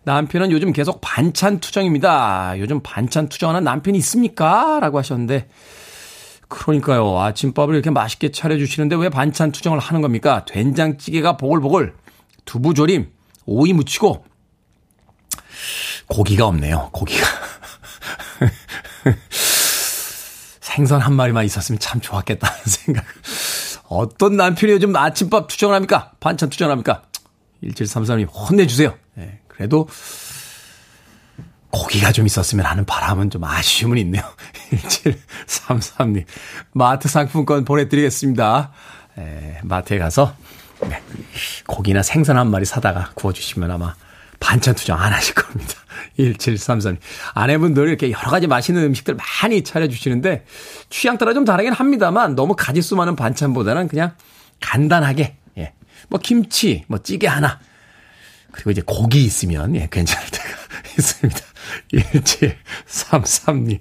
[0.05, 2.55] 남편은 요즘 계속 반찬 투정입니다.
[2.59, 4.79] 요즘 반찬 투정하는 남편이 있습니까?
[4.81, 5.49] 라고 하셨는데,
[6.49, 7.19] 그러니까요.
[7.19, 10.45] 아침밥을 이렇게 맛있게 차려주시는데 왜 반찬 투정을 하는 겁니까?
[10.47, 11.95] 된장찌개가 보글보글,
[12.45, 13.11] 두부조림,
[13.47, 14.25] 오이 무치고,
[16.07, 16.91] 고기가 없네요.
[16.93, 17.27] 고기가.
[20.71, 23.05] 생선 한 마리만 있었으면 참 좋았겠다는 생각.
[23.89, 26.13] 어떤 남편이 요즘 아침밥 투정을 합니까?
[26.21, 27.03] 반찬 투정을 합니까?
[27.65, 28.95] 1733님 혼내주세요.
[29.15, 29.89] 네, 그래도
[31.71, 34.23] 고기가 좀 있었으면 하는 바람은 좀 아쉬움은 있네요.
[34.71, 36.25] 1733님.
[36.73, 38.71] 마트 상품권 보내드리겠습니다.
[39.19, 40.35] 에, 마트에 가서,
[40.83, 41.03] 네,
[41.67, 43.95] 고기나 생선 한 마리 사다가 구워주시면 아마
[44.41, 45.75] 반찬 투정 안 하실 겁니다.
[46.17, 46.99] 1733.
[47.35, 50.45] 아내분들 이렇게 여러 가지 맛있는 음식들 많이 차려주시는데
[50.89, 54.15] 취향 따라 좀 다르긴 합니다만 너무 가지수 많은 반찬보다는 그냥
[54.61, 55.73] 간단하게, 예.
[56.09, 57.61] 뭐 김치, 뭐 찌개 하나.
[58.53, 60.49] 그리고 이제 고기 있으면, 예, 괜찮을 때가
[60.99, 61.41] 있습니다.
[61.93, 63.79] 1733님.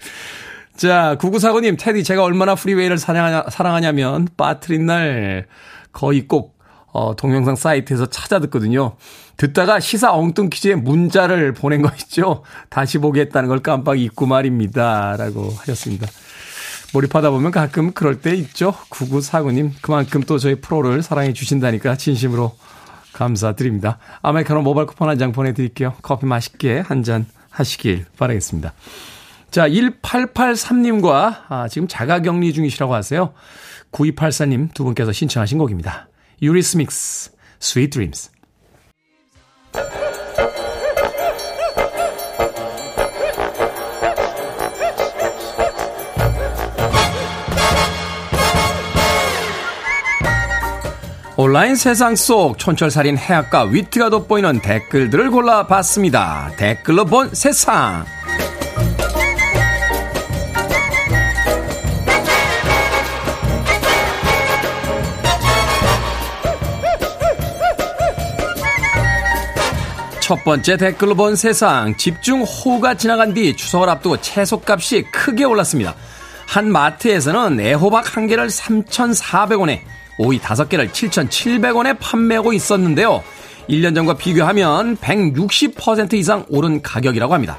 [0.77, 5.47] 자, 9949님, 테디, 제가 얼마나 프리웨이를 사랑하냐, 사랑하냐면, 빠트린 날
[5.91, 6.58] 거의 꼭,
[6.91, 8.93] 어, 동영상 사이트에서 찾아 듣거든요.
[9.37, 12.43] 듣다가 시사 엉뚱 퀴즈에 문자를 보낸 거 있죠?
[12.69, 15.15] 다시 보겠다는 걸 깜빡 잊고 말입니다.
[15.17, 16.07] 라고 하셨습니다.
[16.93, 18.73] 몰입하다 보면 가끔 그럴 때 있죠?
[18.89, 22.55] 9949님, 그만큼 또 저희 프로를 사랑해 주신다니까 진심으로
[23.13, 23.97] 감사드립니다.
[24.23, 25.93] 아메리카노 모바일 쿠폰 한 장 보내드릴게요.
[26.01, 28.73] 커피 맛있게 한 잔 하시길 바라겠습니다.
[29.51, 33.33] 자, 1883님과 아, 지금 자가 격리 중이시라고 하세요.
[33.91, 36.08] 9284님 두 분께서 신청하신 곡입니다.
[36.41, 38.31] 유리스믹스, Sweet Dreams.
[51.35, 56.51] 온라인 세상 속 촌철살인 해학과 위트가 돋보이는 댓글들을 골라봤습니다.
[56.57, 58.03] 댓글로 본 세상.
[70.29, 71.97] 첫 번째 댓글로 본 세상.
[71.97, 75.95] 집중 호우가 지나간 뒤 추석을 앞두고 채소값이 크게 올랐습니다.
[76.45, 79.79] 한 마트에서는 애호박 한 개를 3,400원에
[80.19, 83.23] 오이 5개를 7,700원에 판매하고 있었는데요.
[83.67, 87.57] 1년 전과 비교하면 160% 이상 오른 가격이라고 합니다.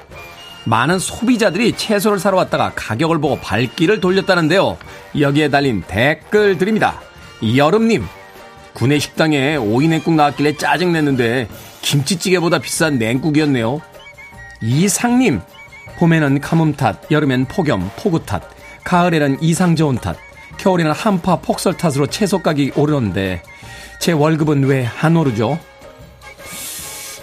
[0.62, 4.78] 많은 소비자들이 채소를 사러 왔다가 가격을 보고 발길을 돌렸다는데요.
[5.18, 7.00] 여기에 달린 댓글들입니다.
[7.56, 8.06] 여름님,
[8.74, 11.48] 구내 식당에 오이 냉국 나왔길래 짜증냈는데
[11.83, 13.81] 김치찌개보다 비싼 냉국이었네요.
[14.62, 15.40] 이상님,
[15.99, 18.43] 봄에는 가뭄 탓, 여름엔 폭염, 폭우 탓,
[18.85, 20.16] 가을에는 이상 좋은 탓,
[20.59, 23.43] 겨울에는 한파 폭설 탓으로 채소 가격이 오르는데
[23.99, 25.59] 제 월급은 왜 안 오르죠?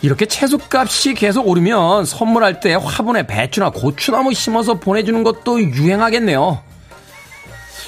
[0.02, 6.62] 이렇게 채소값이 계속 오르면 선물할 때 화분에 배추나 고추나무 심어서 보내주는 것도 유행하겠네요.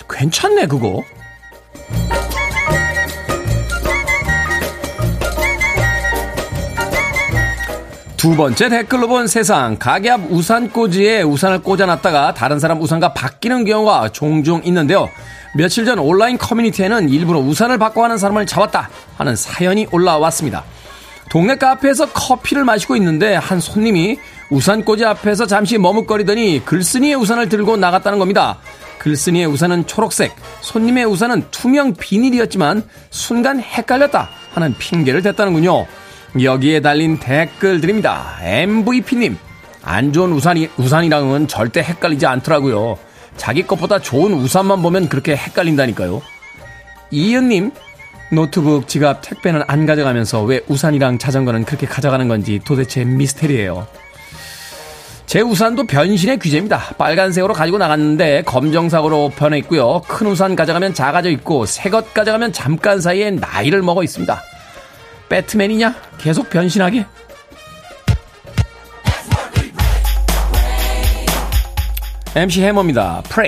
[0.10, 1.04] 괜찮네, 그거.
[8.20, 9.78] 두 번째 댓글로 본 세상.
[9.80, 15.08] 가게 앞 우산 꽂이에 우산을 꽂아놨다가 다른 사람 우산과 바뀌는 경우가 종종 있는데요.
[15.56, 20.66] 며칠 전 온라인 커뮤니티에는 일부러 우산을 바꿔 하는 사람을 잡았다 하는 사연이 올라왔습니다.
[21.30, 24.20] 동네 카페에서 커피를 마시고 있는데 한 손님이
[24.52, 28.58] 우산 꽂이 앞에서 잠시 머뭇거리더니 글쓴이의 우산을 들고 나갔다는 겁니다.
[28.98, 35.88] 글쓴이의 우산은 초록색, 손님의 우산은 투명 비닐이었지만 순간 헷갈렸다 하는 핑계를 댔다는군요.
[36.42, 38.38] 여기에 달린 댓글들입니다.
[38.42, 39.38] MVP님,
[39.84, 42.98] 안 좋은 우산이, 우산이랑은 절대 헷갈리지 않더라고요.
[43.36, 46.22] 자기 것보다 좋은 우산만 보면 그렇게 헷갈린다니까요.
[47.12, 47.72] 이은님,
[48.32, 53.88] 노트북, 지갑, 택배는 안 가져가면서 왜 우산이랑 자전거는 그렇게 가져가는 건지 도대체 미스테리예요.
[55.26, 56.96] 제 우산도 변신의 귀재입니다.
[56.98, 60.02] 빨간색으로 가지고 나갔는데 검정색으로 변해 있고요.
[60.08, 64.42] 큰 우산 가져가면 작아져 있고 새 것 가져가면 잠깐 사이에 나이를 먹어 있습니다.
[65.30, 65.96] 배트맨이냐?
[66.20, 67.06] 계속 변신하게?
[72.36, 73.24] MC 해머입니다.
[73.30, 73.42] 프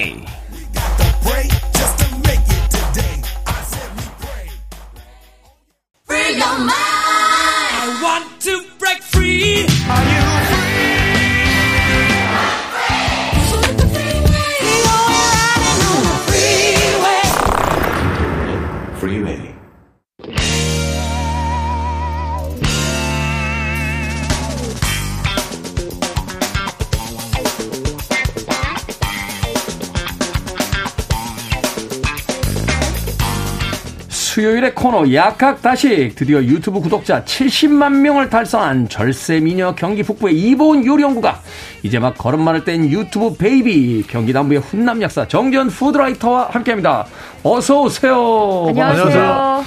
[34.41, 41.39] 수요일의 코너 약학다식 드디어 유튜브 구독자 70만 명을 달성한 절세미녀 경기 북부의 이보은 요리연구가
[41.83, 47.05] 이제 막 걸음마를 뗀 유튜브 베이비 경기 남부의 훈남 약사 정재훈 food writer와 함께합니다.
[47.43, 48.65] 어서 오세요.
[48.69, 49.63] 안녕하세요.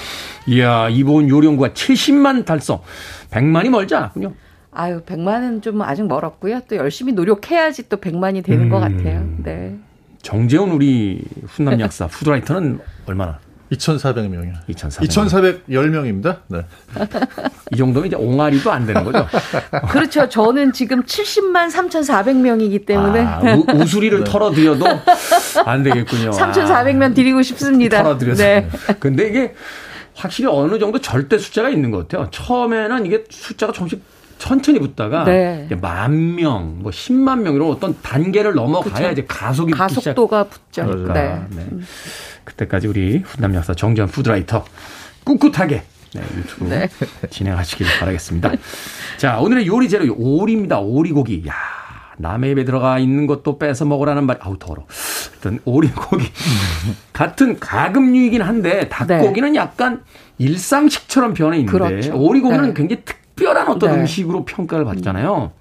[0.48, 2.80] 이야 이보은 요리연구가 70만 달성
[3.30, 4.32] 100만이 멀지 않았군요.
[4.72, 6.62] 아유 100만은 좀 아직 멀었고요.
[6.68, 8.70] 또 열심히 노력해야지 또 100만이 되는 음.
[8.70, 9.24] 것 같아요.
[9.44, 9.76] 네.
[10.22, 13.38] 정재훈 우리 훈남 약사 푸드라이터는 얼마나
[13.72, 14.55] 2,400명이요.
[14.68, 15.09] 2,400.
[15.11, 16.38] 2,410명입니다.
[16.48, 16.64] 네.
[17.72, 19.27] 이 정도면 이제 옹알이도 안 되는 거죠?
[19.90, 20.29] 그렇죠.
[20.29, 23.20] 저는 지금 70만 3,400명이기 때문에.
[23.20, 24.24] 아, 우, 수리를 네.
[24.24, 24.87] 털어드려도
[25.64, 26.31] 안 되겠군요.
[26.31, 28.03] 3,400명 아, 드리고 싶습니다.
[28.03, 28.46] 털어드렸어요.
[28.46, 28.68] 네.
[29.00, 29.55] 근데 이게
[30.14, 32.31] 확실히 어느 정도 절대 숫자가 있는 것 같아요.
[32.31, 34.03] 처음에는 이게 숫자가 조금씩
[34.38, 35.68] 천천히 붙다가 네.
[35.81, 39.12] 만 명, 뭐 10만 명 이런 어떤 단계를 넘어가야 그렇죠.
[39.12, 40.85] 이제 가속이 가속도가 붙죠.
[41.12, 41.40] 네.
[41.50, 41.66] 네.
[42.44, 42.46] 음.
[42.46, 44.64] 그때까지 우리 훈남 역사 정전 푸드라이터
[45.24, 45.83] 꿋꿋하게
[46.14, 46.88] 네, 유튜브 네.
[47.30, 48.52] 진행하시길 바라겠습니다.
[49.16, 50.78] 자, 오늘의 요리 재료 오리입니다.
[50.78, 51.44] 오리고기.
[51.48, 51.54] 야,
[52.18, 54.38] 남의 입에 들어가 있는 것도 뺏어 먹으라는 말.
[54.40, 54.87] 아우 더러.
[55.38, 56.24] 어떤 오리고기
[57.12, 59.59] 같은 가금류이긴 한데 닭고기는 네.
[59.59, 60.04] 약간
[60.38, 62.16] 일상식처럼 변해 있는데 그렇죠.
[62.16, 62.74] 오리고기는 네.
[62.74, 64.00] 굉장히 특별한 어떤 네.
[64.00, 65.52] 음식으로 평가를 받잖아요.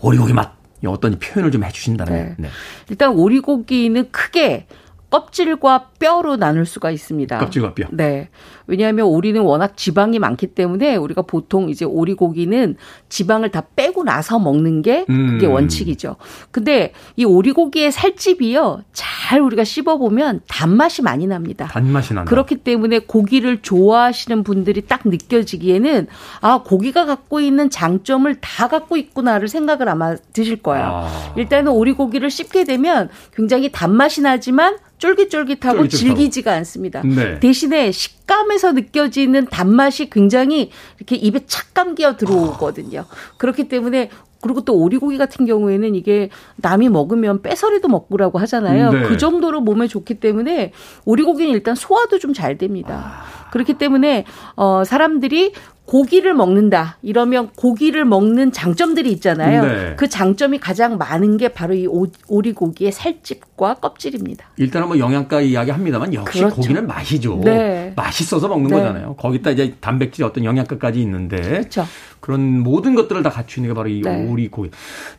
[0.00, 0.52] 오리고기 맛
[0.86, 2.14] 어떤 표현을 좀 해주신다면.
[2.14, 2.34] 네.
[2.36, 2.48] 네.
[2.90, 4.66] 일단 오리고기는 크게
[5.14, 7.38] 껍질과 뼈로 나눌 수가 있습니다.
[7.38, 7.86] 껍질과 뼈.
[7.92, 8.30] 네.
[8.66, 12.76] 왜냐하면 오리는 워낙 지방이 많기 때문에 우리가 보통 이제 오리고기는
[13.08, 15.52] 지방을 다 빼고 나서 먹는 게 그게 음.
[15.52, 16.16] 원칙이죠.
[16.50, 18.82] 근데 이 오리고기의 살집이요.
[18.92, 21.66] 잘 우리가 씹어 보면 단맛이 많이 납니다.
[21.70, 22.28] 단맛이 난다.
[22.28, 26.06] 그렇기 때문에 고기를 좋아하시는 분들이 딱 느껴지기에는
[26.40, 30.86] 아, 고기가 갖고 있는 장점을 다 갖고 있구나를 생각을 아마 드실 거예요.
[30.86, 31.34] 아.
[31.36, 35.88] 일단은 오리고기를 씹게 되면 굉장히 단맛이 나지만 쫄깃쫄깃하고 쫄깃쫄깃하고.
[35.88, 37.02] 질기지가 않습니다.
[37.02, 37.38] 네.
[37.40, 43.04] 대신에 식감에 서 느껴지는 단맛이 굉장히 이렇게 입에 착 감겨 들어오거든요.
[43.36, 48.92] 그렇기 때문에 그리고 또 오리고기 같은 경우에는 이게 남이 먹으면 빼서리도 먹으라고 하잖아요.
[48.92, 49.02] 네.
[49.04, 50.72] 그 정도로 몸에 좋기 때문에
[51.06, 53.22] 오리고기는 일단 소화도 좀 잘 됩니다.
[53.22, 53.43] 아.
[53.54, 54.24] 그렇기 때문에
[54.56, 55.52] 어 사람들이
[55.86, 56.98] 고기를 먹는다.
[57.02, 59.64] 이러면 고기를 먹는 장점들이 있잖아요.
[59.64, 59.94] 네.
[59.96, 61.86] 그 장점이 가장 많은 게 바로 이
[62.26, 64.46] 오리고기의 살집과 껍질입니다.
[64.56, 66.56] 일단은 뭐 영양가 이야기 합니다만 역시 그렇죠.
[66.56, 67.42] 고기는 맛이죠.
[67.44, 67.92] 네.
[67.94, 68.76] 맛있어서 먹는 네.
[68.76, 69.14] 거잖아요.
[69.16, 71.86] 거기다 이제 단백질 어떤 영양가까지 있는데 그렇죠.
[72.18, 74.26] 그런 모든 것들을 다 갖추는 게 바로 이 네.
[74.26, 74.70] 오리고기.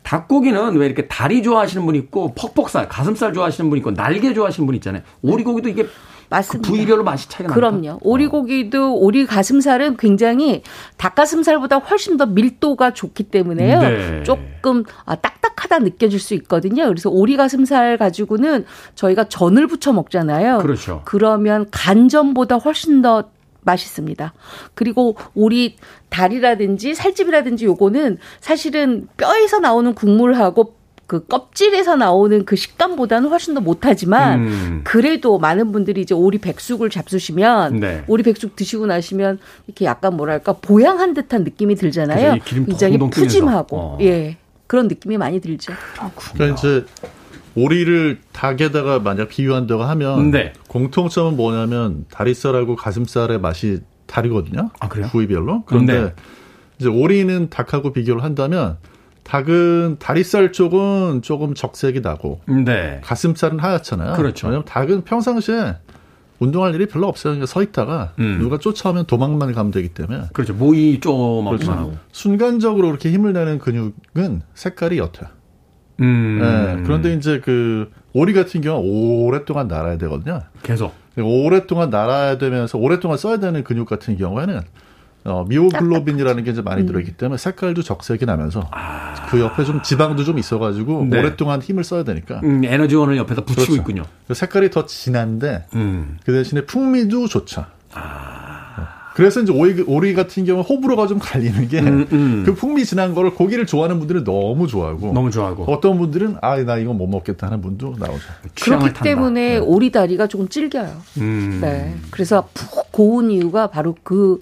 [0.02, 4.74] 닭고기는 왜 이렇게 다리 좋아하시는 분 있고 퍽퍽살, 가슴살 좋아하시는 분 있고 날개 좋아하시는 분
[4.74, 5.02] 있잖아요.
[5.22, 5.86] 오리고기도 이게
[6.28, 6.66] 맞습니다.
[6.66, 7.52] 그 부위별로 맛이 차이가.
[7.52, 7.98] 그럼요.
[8.02, 10.62] 오리고기도 오리 가슴살은 굉장히
[10.96, 13.80] 닭가슴살보다 훨씬 더 밀도가 좋기 때문에요.
[13.80, 14.22] 네.
[14.24, 16.86] 조금 아, 딱딱하다 느껴질 수 있거든요.
[16.86, 18.64] 그래서 오리 가슴살 가지고는
[18.94, 20.58] 저희가 전을 부쳐 먹잖아요.
[20.58, 21.02] 그렇죠.
[21.04, 23.30] 그러면 간전보다 훨씬 더
[23.62, 24.32] 맛있습니다.
[24.74, 25.76] 그리고 오리
[26.08, 34.40] 다리라든지 살집이라든지 요거는 사실은 뼈에서 나오는 국물하고 그 껍질에서 나오는 그 식감보다는 훨씬 더 못하지만
[34.40, 34.80] 음.
[34.84, 38.04] 그래도 많은 분들이 이제 오리 백숙을 잡수시면 네.
[38.08, 42.38] 오리 백숙 드시고 나시면 이렇게 약간 뭐랄까 보양한 듯한 느낌이 들잖아요.
[42.44, 43.98] 굉장히 푸짐하고 어.
[44.00, 44.36] 예
[44.66, 45.72] 그런 느낌이 많이 들죠.
[45.94, 46.34] 그렇군요.
[46.34, 46.84] 그러니까 이제
[47.54, 50.52] 오리를 닭에다가 만약 비유한다고 하면 네.
[50.68, 54.70] 공통점은 뭐냐면 다리살하고 가슴살의 맛이 다르거든요.
[54.80, 55.08] 아 그래요?
[55.10, 55.62] 부위별로.
[55.66, 56.14] 그런데 네.
[56.78, 58.76] 이제 오리는 닭하고 비교를 한다면
[59.26, 63.00] 닭은 다리살 쪽은 조금 적색이 나고 네.
[63.02, 64.14] 가슴살은 하얗잖아요.
[64.14, 64.46] 그렇죠.
[64.46, 65.76] 왜냐면 닭은 평상시에
[66.38, 67.32] 운동할 일이 별로 없어요.
[67.32, 68.38] 그러니까 서 있다가 음.
[68.38, 70.26] 누가 쫓아오면 도망만 가면 되기 때문에.
[70.32, 70.54] 그렇죠.
[70.54, 71.72] 모이 좀 그렇죠.
[71.72, 71.96] 하고.
[72.12, 75.28] 순간적으로 그렇게 힘을 내는 근육은 색깔이 옅어요.
[76.00, 76.38] 음.
[76.40, 76.82] 네.
[76.84, 80.42] 그런데 이제 그 오리 같은 경우 는 오랫동안 날아야 되거든요.
[80.62, 80.94] 계속.
[81.18, 84.60] 오랫동안 날아야 되면서 오랫동안 써야 되는 근육 같은 경우에는
[85.26, 86.86] 어, 미오글로빈이라는 게 이제 많이 음.
[86.86, 89.14] 들어있기 때문에 색깔도 적색이 나면서 아.
[89.28, 91.18] 그 옆에 좀 지방도 좀 있어가지고 네.
[91.18, 93.74] 오랫동안 힘을 써야 되니까 음, 에너지원을 옆에다 붙이고 그렇죠.
[93.74, 94.04] 있군요.
[94.28, 96.18] 그 색깔이 더 진한데 음.
[96.24, 97.64] 그 대신에 풍미도 좋죠.
[97.92, 98.86] 아.
[99.14, 102.54] 그래서 이제 오리, 오리 같은 경우 호불호가 좀 갈리는 게그 음, 음.
[102.54, 106.92] 풍미 진한 거를 고기를 좋아하는 분들은 너무 좋아하고 너무 좋아하고 어떤 분들은 아 나 이거
[106.92, 108.20] 못 먹겠다 하는 분도 나오죠.
[108.62, 109.02] 그렇기 탄다.
[109.02, 109.56] 때문에 네.
[109.56, 111.00] 오리 다리가 조금 질겨요.
[111.16, 111.58] 음.
[111.62, 111.96] 네.
[112.10, 114.40] 그래서 푹 고운 이유가 바로 그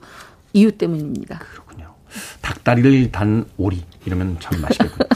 [0.55, 1.39] 이유 때문입니다.
[1.39, 1.93] 그렇군요.
[2.41, 5.09] 닭다리를 단 오리 이러면 참 맛있겠군요.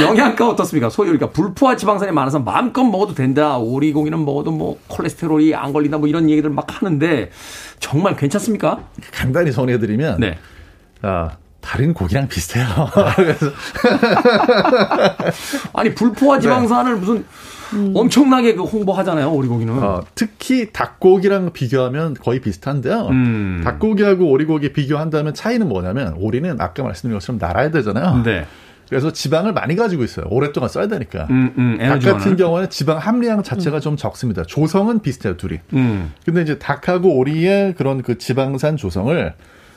[0.00, 0.88] 영양가 어떻습니까?
[0.88, 3.58] 소위 우리가 불포화 지방산이 많아서 마음껏 먹어도 된다.
[3.58, 5.98] 오리 고기는 먹어도 뭐 콜레스테롤이 안 걸린다.
[5.98, 7.30] 뭐 이런 얘기들 막 하는데
[7.78, 8.88] 정말 괜찮습니까?
[9.12, 10.38] 간단히 정리해드리면 네.
[11.02, 12.64] 아, 다른 고기랑 비슷해요.
[15.74, 17.00] 아니 불포화 지방산을 네.
[17.00, 17.26] 무슨
[17.74, 17.92] 음.
[17.94, 19.82] 엄청나게 그 홍보하잖아요, 오리고기는.
[19.82, 23.08] 어, 특히 닭고기랑 비교하면 거의 비슷한데요.
[23.10, 23.60] 음.
[23.64, 28.22] 닭고기하고 오리고기 비교한다면 차이는 뭐냐면 오리는 아까 말씀드린 것처럼 날아야 되잖아요.
[28.24, 28.46] 네.
[28.88, 30.26] 그래서 지방을 많이 가지고 있어요.
[30.28, 31.26] 오랫동안 써야 되니까.
[31.30, 33.80] 음, 음, 닭 같은 경우는 지방 함량 자체가 음.
[33.80, 34.42] 좀 적습니다.
[34.42, 35.60] 조성은 비슷해요, 둘이.
[35.72, 36.12] 음.
[36.26, 39.32] 근데 이제 닭하고 오리의 그런 그 지방산 조성을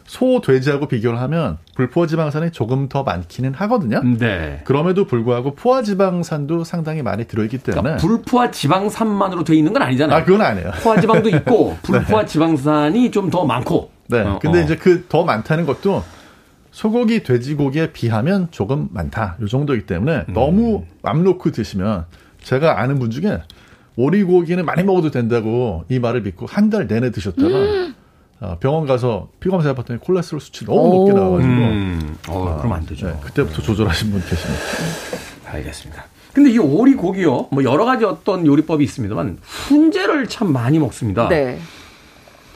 [0.08, 4.02] 소, 돼지하고 비교를 하면 불포화 지방산이 조금 더 많기는 하거든요.
[4.04, 4.62] 네.
[4.64, 10.18] 그럼에도 불구하고 포화 지방산도 상당히 많이 들어있기 때문에 그러니까 불포화 지방산만으로 돼 있는 건 아니잖아요.
[10.20, 10.72] 아, 그건 아니에요.
[10.84, 12.28] 포화 지방도 있고 불포화 네.
[12.28, 13.90] 지방산이 좀 더 많고.
[14.08, 14.20] 네.
[14.22, 14.64] 어, 근데 어.
[14.64, 16.04] 이제 그 더 많다는 것도
[16.72, 19.38] 소고기, 돼지고기에 비하면 조금 많다.
[19.42, 20.34] 이 정도이기 때문에 음.
[20.34, 22.06] 너무 맘 놓고 드시면
[22.44, 23.42] 제가 아는 분 중에
[23.96, 27.96] 오리고기는 많이 먹어도 된다고 이 말을 믿고 한 달 내내 드셨다가 음.
[28.42, 31.52] 어, 병원 가서 피검사 해봤더니 콜레스테롤 수치 너무 높게 나와가지고.
[31.54, 32.18] 음.
[32.30, 33.08] 어, 아, 그럼 안 되죠.
[33.08, 34.62] 네, 그때부터 조절하신 분 계십니다.
[35.46, 36.06] 알겠습니다.
[36.34, 41.30] 근데 이 오리 고기요, 뭐 여러 가지 어떤 요리법이 있습니다만 훈제를 참 많이 먹습니다.
[41.30, 41.60] 네.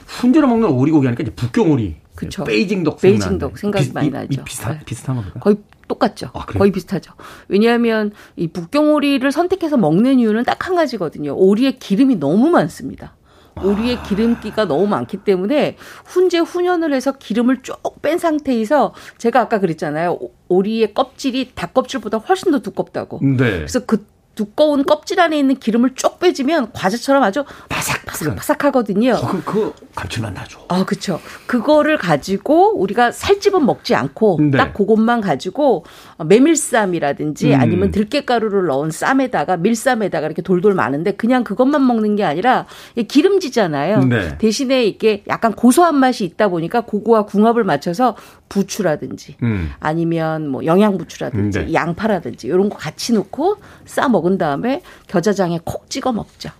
[0.06, 2.44] 훈제로 먹는 오리 고기 하니까 이제 북경오리, 그쵸.
[2.44, 4.44] 베이징 덕, 베이징 덕 생각이 비, 많이 이, 나죠.
[4.44, 4.84] 비슷한 네.
[4.84, 5.40] 비슷한 겁니까?
[5.40, 5.56] 거의
[5.88, 6.30] 똑같죠.
[6.34, 7.12] 아, 거의 비슷하죠.
[7.48, 11.34] 왜냐하면 이 북경오리를 선택해서 먹는 이유는 딱 한 가지거든요.
[11.34, 13.14] 오리의 기름이 너무 많습니다.
[13.62, 20.18] 오리의 기름기가 너무 많기 때문에 훈제 훈연을 해서 기름을 쭉 뺀 상태에서 제가 아까 그랬잖아요.
[20.48, 23.20] 오리의 껍질이 닭 껍질보다 훨씬 더 두껍다고.
[23.22, 23.36] 네.
[23.36, 24.06] 그래서 그
[24.40, 29.12] 두꺼운 껍질 안에 있는 기름을 쭉 빼주면 과자처럼 아주 바삭바삭바삭하거든요.
[29.12, 30.60] 어, 그, 그 감칠맛 나죠.
[30.68, 31.20] 아, 그렇죠.
[31.44, 34.56] 그거를 가지고 우리가 살집은 먹지 않고 네.
[34.56, 35.84] 딱 그것만 가지고
[36.24, 37.60] 메밀쌈이라든지 음.
[37.60, 42.64] 아니면 들깨가루를 넣은 쌈에다가 밀쌈에다가 이렇게 돌돌 마는데 그냥 그것만 먹는 게 아니라
[42.96, 44.04] 기름지잖아요.
[44.04, 44.38] 네.
[44.38, 48.16] 대신에 이게 약간 고소한 맛이 있다 보니까 그거와 궁합을 맞춰서
[48.48, 49.70] 부추라든지 음.
[49.80, 51.72] 아니면 뭐 영양부추라든지 네.
[51.74, 56.50] 양파라든지 이런 거 같이 넣고 싸 먹은 다음에 겨자장에 콕 찍어 먹죠.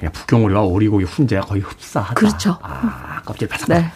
[0.00, 0.08] 네.
[0.10, 2.14] 북경오리와 오리고기 훈제가 거의 흡사하다.
[2.14, 2.58] 그렇죠.
[2.62, 3.68] 아, 껍질 바삭.
[3.68, 3.92] 네.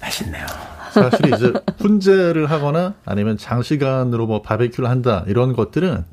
[0.00, 0.46] 맛있네요.
[0.92, 6.04] 사실 이제 훈제를 하거나 아니면 장시간으로 뭐 바베큐를 한다 이런 것들은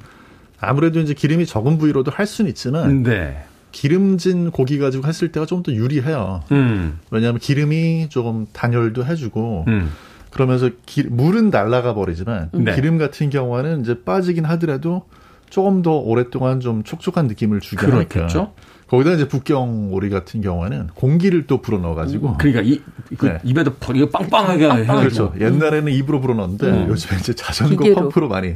[0.59, 3.45] 아무래도 이제 기름이 적은 부위로도 할 수는 있지만 네.
[3.71, 6.41] 기름진 고기 가지고 했을 때가 좀 더 유리해요.
[6.51, 6.99] 음.
[7.11, 9.91] 왜냐하면 기름이 조금 단열도 해주고 음.
[10.31, 12.75] 그러면서 기, 물은 날라가 버리지만 네.
[12.75, 15.05] 기름 같은 경우는 이제 빠지긴 하더라도
[15.53, 18.39] 조금 더 오랫동안 좀 촉촉한 느낌을 주게 그렇겠죠?
[18.39, 18.51] 하니까.
[18.87, 22.29] 거기다 이제 북경 오리 같은 경우에는 공기를 또 불어 넣어가지고.
[22.29, 22.81] 음, 그러니까 이,
[23.15, 23.37] 그 네.
[23.43, 25.31] 입에도 이거 빵빵하게 빵빵 그렇죠.
[25.39, 26.87] 옛날에는 입으로 불어 넣었는데 음.
[26.89, 28.01] 요즘에 이제 자전거 기계로.
[28.01, 28.55] 펌프로 많이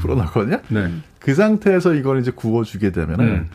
[0.00, 0.60] 불어 넣거든요.
[0.68, 0.90] 네.
[1.20, 3.48] 그 상태에서 이걸 이제 구워주게 되면은 음.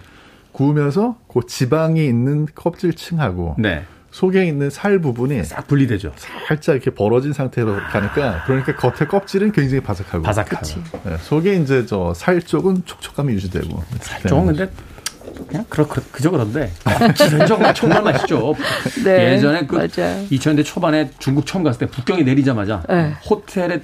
[0.51, 3.83] 구우면서 그 지방이 있는 껍질층하고 네.
[4.15, 6.13] 속에 있는 살 부분이 싹 분리되죠.
[6.47, 10.65] 살짝 이렇게 벌어진 상태로 가니까 그러니까 겉에 껍질은 굉장히 바삭하고 바삭하고
[11.03, 14.71] 네, 속에 이제 저 살 쪽은 촉촉감이 유지되고 살 쪽은 근데
[15.49, 18.55] 그냥 그렇 그저 그런데 껍질은 정말 정말 맛있죠.
[19.03, 20.25] 네, 예전에 그 맞아요.
[20.31, 23.11] 2000년대 초반에 중국 처음 갔을 때 북경에 내리자마자 네.
[23.29, 23.81] 호텔에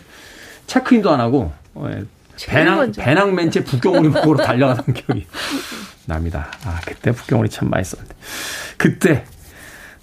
[0.65, 2.05] 체크인도 안 하고 어, 예,
[2.47, 5.27] 배낭 배낭 맨채 북경오리 먹으러 달려가던 기억이
[6.05, 6.49] 납니다.
[6.63, 8.15] 아 그때 북경오리 참 맛있었는데
[8.77, 9.25] 그때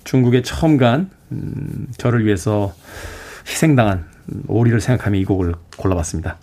[0.08, 2.72] 중국에 처음 간 음, 저를 위해서
[3.46, 4.06] 희생당한
[4.46, 6.38] 오리를 생각하며 이 곡을 골라봤습니다.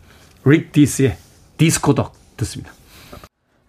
[0.46, 1.18] 릭 디스의
[1.58, 2.72] Disco Duck 듣습니다.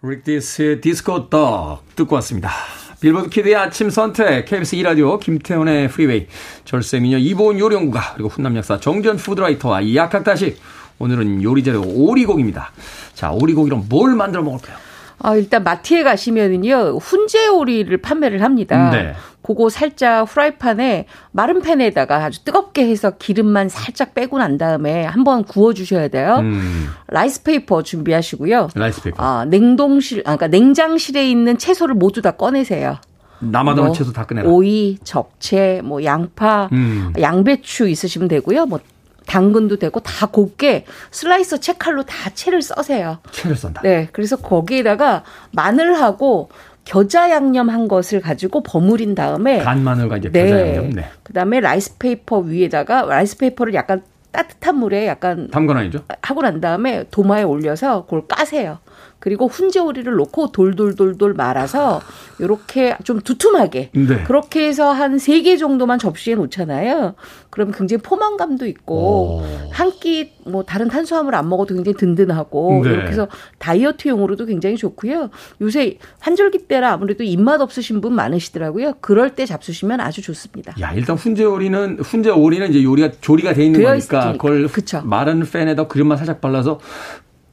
[0.03, 2.51] 릭 디스의 Disco Duck 듣고 왔습니다.
[2.99, 6.27] 빌보드 Kid의 아침 선택, KBS 2라디오, 김태훈의 프리웨이,
[6.63, 10.57] 절세 미녀 이보은 요리연구가, 그리고 훈남 약사 정재훈 food writer와 약학다식,
[10.99, 12.71] 오늘은 요리 재료 오리고기입니다.
[13.15, 14.86] 자, 오리고기로 뭘 만들어 먹을까요?
[15.19, 18.89] 아, 일단 마트에 가시면은요, 훈제 오리를 판매를 합니다.
[18.91, 19.13] 네.
[19.41, 25.73] 그거 살짝 후라이팬에 마른 팬에다가 아주 뜨겁게 해서 기름만 살짝 빼고 난 다음에 한번 구워
[25.73, 26.37] 주셔야 돼요.
[26.41, 26.89] 음.
[27.07, 28.69] 라이스 페이퍼 준비하시고요.
[28.75, 29.23] 라이스 페이퍼.
[29.23, 32.97] 아, 냉동실, 아, 그러니까 냉장실에 있는 채소를 모두 다 꺼내세요.
[33.39, 34.49] 남아도는 뭐, 채소 다 꺼내라.
[34.49, 37.13] 오이, 적채, 뭐 양파, 음.
[37.19, 38.65] 양배추 있으시면 되고요.
[38.65, 38.79] 뭐
[39.27, 43.19] 당근도 되고 다 곱게 slicer 채칼로 다 채를 써세요.
[43.31, 43.81] 채를 썬다.
[43.81, 44.09] 네.
[44.11, 46.49] 그래서 거기에다가 마늘하고
[46.85, 50.75] 겨자 양념 한 것을 가지고 버무린 다음에 간 마늘과 이제 겨자 네.
[50.75, 50.89] 양념.
[50.91, 51.05] 네.
[51.23, 54.01] 그다음에 라이스 페이퍼 위에다가 라이스 페이퍼를 약간
[54.31, 55.99] 따뜻한 물에 약간 담궈놔야죠.
[56.21, 58.79] 하고 난 다음에 도마에 올려서 그걸 까세요.
[59.19, 62.01] 그리고 훈제오리를 넣고 돌돌돌돌 말아서
[62.39, 64.23] 이렇게 좀 두툼하게 네.
[64.25, 67.15] 그렇게 해서 한 세 개 정도만 접시에 놓잖아요.
[67.49, 69.41] 그러면 굉장히 포만감도 있고
[69.71, 72.91] 한 끼 뭐 다른 탄수화물 안 먹어도 굉장히 든든하고 네.
[72.91, 73.27] 이렇게 해서
[73.59, 75.29] 다이어트용으로도 굉장히 좋고요.
[75.59, 78.93] 요새 환절기 때라 아무래도 입맛 없으신 분 많으시더라고요.
[79.01, 80.73] 그럴 때 잡수시면 아주 좋습니다.
[80.79, 84.31] 야 일단 훈제오리는 훈제오리는 이제 요리가 조리가 돼 있는 거니까 있으니까.
[84.33, 85.01] 그걸 그쵸.
[85.03, 86.79] 마른 팬에다 기름만 살짝 발라서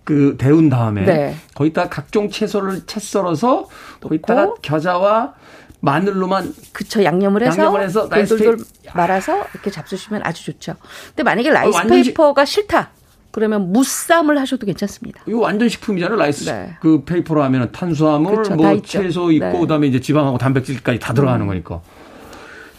[0.04, 1.34] 그 데운 다음에 네.
[1.54, 3.66] 거기다 각종 채소를 채 썰어서
[4.00, 5.34] 거기다가 겨자와
[5.80, 8.58] 마늘로만 그쵸 양념을 해서 양념을 해서 돌돌돌
[8.94, 10.76] 말아서 이렇게 잡수시면 아주 좋죠.
[11.08, 12.90] 근데 만약에 라이스 어, 페이퍼가 싫다.
[13.30, 15.22] 그러면 무쌈을 하셔도 괜찮습니다.
[15.26, 16.16] 이거 완전 식품이잖아요.
[16.16, 16.76] 라이스 네.
[16.80, 19.58] 그 페이퍼로 하면 탄수화물, 그쵸, 뭐 채소 있고 네.
[19.58, 21.48] 그다음에 이제 지방하고 단백질까지 다 들어가는 음.
[21.48, 21.80] 거니까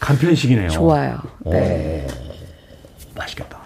[0.00, 0.70] 간편식이네요.
[0.70, 1.20] 좋아요.
[1.44, 2.06] 네.
[2.08, 3.58] 오, 맛있겠다.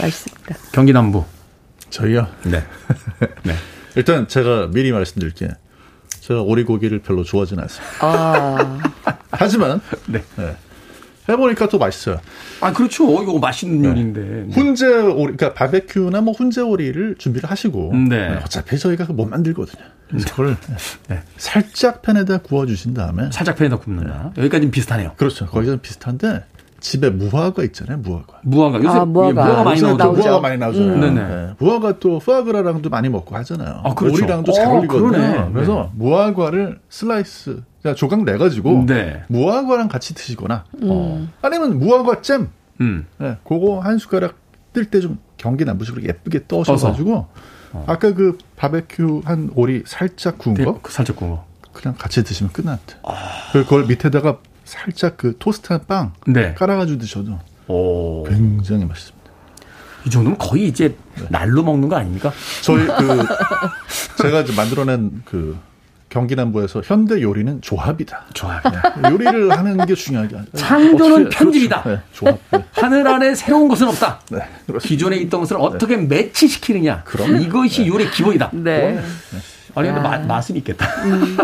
[0.00, 0.56] 맛있습니다.
[0.72, 1.24] 경기 남부
[1.90, 2.28] 저희요?
[2.44, 2.62] 네.
[3.44, 3.54] 네.
[3.96, 5.50] 일단 제가 미리 말씀드릴게요.
[6.20, 7.96] 제가 오리고기를 별로 좋아하지는 않습니다.
[8.00, 8.78] 아.
[9.32, 10.22] 하지만 네.
[10.36, 10.56] 네.
[11.28, 12.20] 해보니까 또 맛있어요.
[12.60, 13.22] 아 그렇죠.
[13.22, 13.88] 이거 맛있는 네.
[13.88, 14.20] 요리인데.
[14.20, 14.54] 네.
[14.54, 17.92] 훈제 오리, 그러니까 바베큐나 뭐 훈제 오리를 준비를 하시고.
[18.08, 18.30] 네.
[18.30, 18.40] 네.
[18.44, 19.82] 어차피 저희가 못 만들거든요.
[20.08, 20.56] 그래서 그걸
[21.08, 21.22] 네.
[21.36, 23.30] 살짝 팬에다 구워 주신 다음에.
[23.32, 24.32] 살짝 팬에다 굽는다.
[24.36, 25.12] 여기까지는 비슷하네요.
[25.16, 25.46] 그렇죠.
[25.46, 26.44] 거기서 비슷한데
[26.80, 28.40] 집에 무화과 있잖아요, 무화과.
[28.42, 28.78] 무화과.
[28.82, 29.44] 요새 아, 무화과.
[29.44, 30.12] 무화과 많이 나오죠.
[30.12, 30.94] 무화과 많이 나오잖아요.
[31.08, 31.14] 음.
[31.14, 31.54] 네.
[31.58, 33.80] 무화과 또 푸아그라랑도 많이 먹고 하잖아요.
[33.84, 34.14] 아, 그렇죠.
[34.16, 35.08] 오리랑도 잘 어, 어울리거든요.
[35.10, 35.50] 그러네.
[35.52, 35.90] 그래서 네.
[35.94, 39.22] 무화과를 슬라이스, 그냥 조각 내 가지고 네.
[39.28, 41.30] 무화과랑 같이 드시거나 음.
[41.42, 42.48] 아니면 무화과 잼.
[42.80, 43.06] 음.
[43.18, 44.34] 네, 그거 한 숟가락
[44.72, 47.26] 뜰 때 좀 경기 남부식으로 예쁘게 떠셔 가지고
[47.72, 47.84] 어.
[47.86, 51.44] 아까 그 바베큐 한 오리 살짝 구운 네, 거, 살짝 구운 거.
[51.72, 52.96] 그냥 같이 드시면 끝났대.
[53.04, 53.14] 아.
[53.52, 54.38] 그걸 밑에다가
[54.70, 56.54] 살짝 그 토스트한 빵 네.
[56.54, 58.22] 깔아가지고 드셔도 오.
[58.24, 59.30] 굉장히 맛있습니다.
[60.06, 61.26] 이 정도면 거의 이제 네.
[61.28, 62.32] 날로 먹는 거 아닙니까?
[62.62, 63.26] 저희 그
[64.22, 65.58] 제가 이제 만들어낸 그
[66.08, 68.26] 경기 남부에서 현대 요리는 조합이다.
[68.32, 68.62] 조합.
[68.62, 69.10] 네.
[69.10, 70.48] 요리를 하는 게 중요하지 않아요.
[70.54, 71.82] 창조는 편집이다.
[71.82, 72.00] 그렇죠.
[72.00, 72.38] 네, 조합.
[72.52, 72.64] 네.
[72.70, 74.20] 하늘 안에 새로운 것은 없다.
[74.30, 74.38] 네,
[74.80, 76.02] 기존에 있던 것을 어떻게 네.
[76.06, 77.02] 매치시키느냐.
[77.04, 78.50] 그럼 이것이 요리의 기본이다.
[78.52, 79.02] 네.
[79.74, 80.18] 아니 근데 아.
[80.18, 80.86] 맛은 있겠다.
[81.04, 81.36] 음.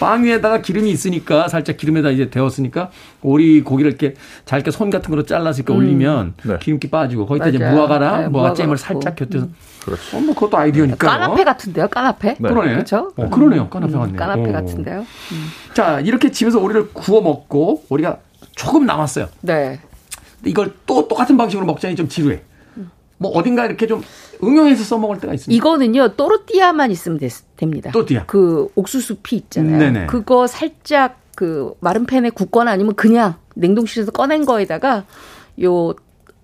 [0.00, 2.90] 빵 위에다가 기름이 있으니까 살짝 기름에다 이제 데웠으니까
[3.22, 4.14] 오리 고기를 이렇게
[4.44, 5.78] 잘 이렇게 손 같은 거로 잘라서 이렇게 음.
[5.78, 6.58] 올리면 네.
[6.60, 7.54] 기름기 빠지고 거기다 맞아요.
[7.56, 9.54] 이제 무화과랑 네, 무화과 잼을 살짝 곁들여서 음.
[9.84, 10.16] 그렇죠.
[10.16, 11.06] 어, 뭐 그것도 아이디어니까.
[11.06, 12.36] 까나페 같은데요, 까나페?
[12.38, 12.48] 네.
[12.48, 12.72] 그러네.
[12.72, 13.12] 그렇죠.
[13.16, 14.16] 어, 그러네요, 까나페 음, 같네요.
[14.16, 15.00] 까나페 같은데요.
[15.00, 15.46] 음.
[15.74, 18.18] 자, 이렇게 집에서 오리를 구워 먹고 오리가
[18.56, 19.28] 조금 남았어요.
[19.42, 19.80] 네.
[20.44, 22.40] 이걸 또 똑같은 방식으로 먹자니 좀 지루해.
[23.18, 24.02] 뭐 어딘가 이렇게 좀
[24.42, 25.56] 응용해서 써먹을 때가 있습니다.
[25.56, 27.90] 이거는요 또르띠아만 있으면 됐, 됩니다.
[27.92, 28.26] 또르띠아.
[28.26, 29.78] 그 옥수수 피 있잖아요.
[29.78, 30.06] 네네.
[30.06, 35.04] 그거 살짝 그 마른 팬에 굽거나 아니면 그냥 냉동실에서 꺼낸 거에다가
[35.62, 35.94] 요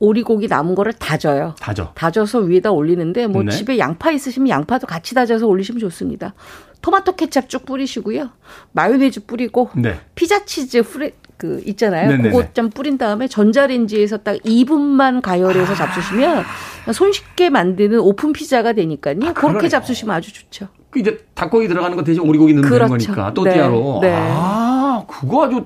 [0.00, 1.54] 오리고기 남은 거를 다져요.
[1.60, 1.92] 다져.
[1.94, 3.50] 다져서 위에다 올리는데 뭐 네.
[3.50, 6.34] 집에 양파 있으시면 양파도 같이 다져서 올리시면 좋습니다.
[6.80, 8.30] 토마토 케찹 쭉 뿌리시고요.
[8.72, 10.00] 마요네즈 뿌리고 네.
[10.14, 12.10] 피자 치즈 프레 그 있잖아요.
[12.10, 12.30] 네네네.
[12.30, 15.74] 그거 좀 뿌린 다음에 전자레인지에서 딱 2분만 가열해서 아.
[15.74, 16.44] 잡수시면
[16.92, 19.16] 손쉽게 만드는 오픈 피자가 되니까요.
[19.24, 20.68] 아, 그렇게 잡수시면 아주 좋죠.
[20.90, 22.90] 그 이제 닭고기 들어가는 거 대신 오리고기 넣는 그렇죠.
[22.90, 24.00] 거니까 또띠아로.
[24.02, 24.10] 네.
[24.10, 24.16] 네.
[24.20, 25.64] 아, 그거 아주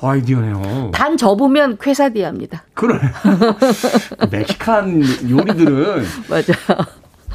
[0.00, 0.92] 아이디어네요.
[0.94, 2.64] 단 접으면 쾌사디아입니다.
[2.72, 3.02] 그러네.
[4.30, 6.86] 멕시칸 요리들은 맞아요.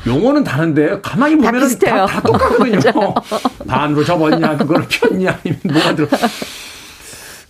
[0.08, 3.14] 용어는 다른데 가만히 보면 다, 다, 똑같거든요.
[3.68, 6.08] 반으로 접었냐, 그걸 폈냐, 아니면 뭐가 들어.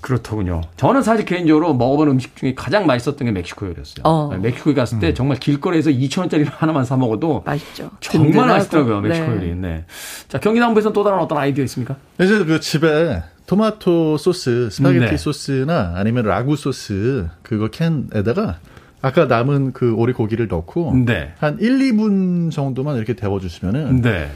[0.04, 0.62] 그렇더군요.
[0.76, 4.04] 저는 사실 개인적으로 먹어본 음식 중에 가장 맛있었던 게 멕시코 요리였어요.
[4.04, 4.30] 어.
[4.34, 5.14] 네, 멕시코에 갔을 때 음.
[5.16, 7.89] 정말 길거리에서 2,000원짜리 하나만 사 먹어도 맛있죠.
[8.01, 8.54] 정말 든든하고.
[8.54, 9.01] 맛있더라고요.
[9.01, 9.36] 멕시코 네.
[9.38, 9.56] 요리.
[9.56, 9.86] 네.
[10.28, 11.95] 자, 경기남부에서는 또 다른 어떤 아이디어 있습니까?
[12.20, 15.18] 이제 그 집에 토마토 소스, 스파게티 네.
[15.18, 18.60] 소스나 아니면 라구 소스 그거 캔에다가
[19.01, 21.32] 아까 남은 그 오리 고기를 넣고 네.
[21.38, 24.30] 한 1, 2분 정도만 이렇게 데워 주시면은 네.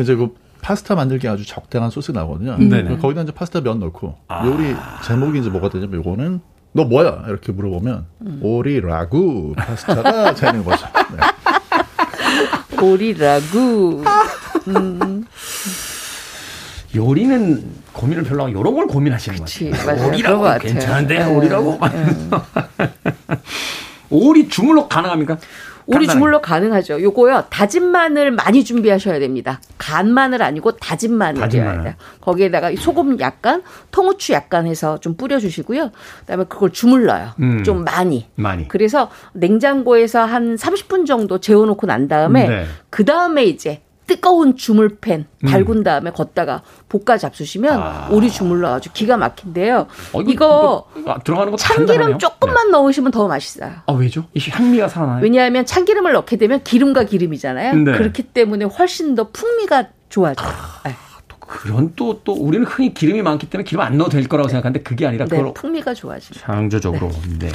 [0.00, 2.52] 이제 그 파스타 만들기 아주 적당한 소스 나거든요.
[2.58, 2.98] 음.
[3.00, 4.46] 거기다 이제 파스타 면 넣고 아.
[4.46, 6.40] 요리 제목이 이제 뭐가 되냐면 요거는
[6.72, 8.38] 너 뭐야 이렇게 물어보면 음.
[8.42, 10.86] 오리 라구 파스타가 되는 거죠.
[11.16, 12.80] 네.
[12.80, 14.02] 오리 라구.
[14.68, 15.26] 음.
[16.94, 19.64] 요리는 고민을 별로 하고 이런 걸 고민하시는 거죠.
[20.06, 21.24] 오리라고 괜찮은데 네.
[21.24, 21.78] 오리라고.
[21.88, 22.06] 네.
[24.10, 25.38] 오리 주물럭 가능합니까?
[25.86, 27.02] 오리 주물러 가능하죠.
[27.02, 27.44] 요거요.
[27.50, 29.60] 다진 마늘 많이 준비하셔야 됩니다.
[29.78, 31.94] 간 마늘 아니고 다진 마늘이어야 돼요.
[32.20, 35.90] 거기에다가 소금 약간, 통후추 약간 해서 좀 뿌려 주시고요.
[36.20, 37.30] 그다음에 그걸 주물러요.
[37.40, 37.64] 음.
[37.64, 38.28] 좀 많이.
[38.34, 38.68] 많이.
[38.68, 42.64] 그래서 냉장고에서 한 30분 정도 재워 놓고 난 다음에 네.
[42.90, 43.82] 그다음에 이제
[44.12, 45.48] 뜨거운 주물팬 음.
[45.48, 48.08] 달군 다음에 걷다가 볶아 잡수시면 아.
[48.10, 49.86] 오리 주물러 아주 기가 막힌데요.
[50.12, 52.18] 어, 이거, 이거, 이거 아, 들어가는 거 참기름 간단하네요.
[52.18, 52.72] 조금만 네.
[52.72, 53.72] 넣으시면 더 맛있어요.
[53.86, 54.26] 아 왜죠?
[54.34, 55.22] 이 향미가 살아나요?
[55.22, 57.74] 왜냐하면 참기름을 넣게 되면 기름과 기름이잖아요.
[57.74, 57.92] 네.
[57.92, 60.46] 그렇기 때문에 훨씬 더 풍미가 좋아져요.
[60.46, 60.80] 아.
[60.88, 60.94] 네.
[61.38, 65.06] 그런 또, 또, 우리는 흔히 기름이 많기 때문에 기름 안 넣어도 될 거라고 생각하는데 그게
[65.06, 65.52] 아니라 네, 그걸.
[65.54, 66.46] 풍미가 좋아집니다.
[66.46, 67.10] 창조적으로.
[67.38, 67.48] 네.
[67.48, 67.52] 네.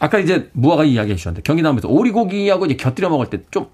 [0.00, 3.66] 아까 이제 무화과 이야기 해주셨는데 경기 남에서 오리고기하고 이제 곁들여 먹을 때 좀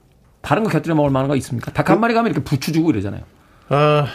[0.44, 1.72] 다른 거 곁들여 먹을 만한 거 있습니까?
[1.72, 3.22] 닭 한 마리 가면 이렇게 부추 주고 이러잖아요.
[3.68, 4.06] 아,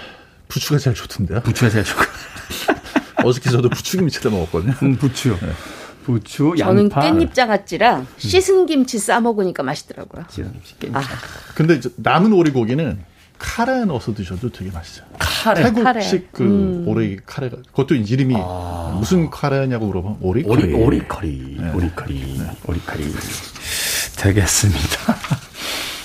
[0.47, 1.41] 부추가 제일 좋던데요?
[1.41, 2.03] 부추가 제일 좋고.
[3.25, 4.73] 어저께 저도 부추김치를 먹었거든요.
[4.83, 5.37] 음, 부추.
[5.41, 5.51] 네.
[6.05, 7.01] 부추, 양파.
[7.01, 10.25] 저는 깻잎 장아찌랑 씻은 김치 싸 먹으니까 맛있더라고요.
[10.29, 10.95] 씻은 김치, 깻잎.
[10.95, 11.01] 아.
[11.55, 12.99] 근데 남은 오리고기는
[13.37, 15.05] 카레 넣어서 드셔도 되게 맛있어요.
[15.19, 15.63] 카레.
[15.63, 16.27] 태국식 카레.
[16.31, 16.87] 그 음.
[16.87, 18.95] 오리 카레가 그것도 이름이 아.
[18.99, 21.57] 무슨 카레냐고 물어보면 오리 오리 오리 커리.
[21.59, 21.71] 네.
[21.73, 22.37] 오리 커리.
[22.37, 22.51] 네.
[22.65, 23.13] 오리 커리.
[24.17, 25.15] 되겠습니다.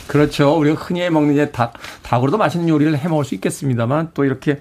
[0.07, 0.57] 그렇죠.
[0.59, 4.61] 우리가 흔히 먹는 이제 닭, 닭으로도 맛있는 요리를 해 먹을 수 있겠습니다만 또 이렇게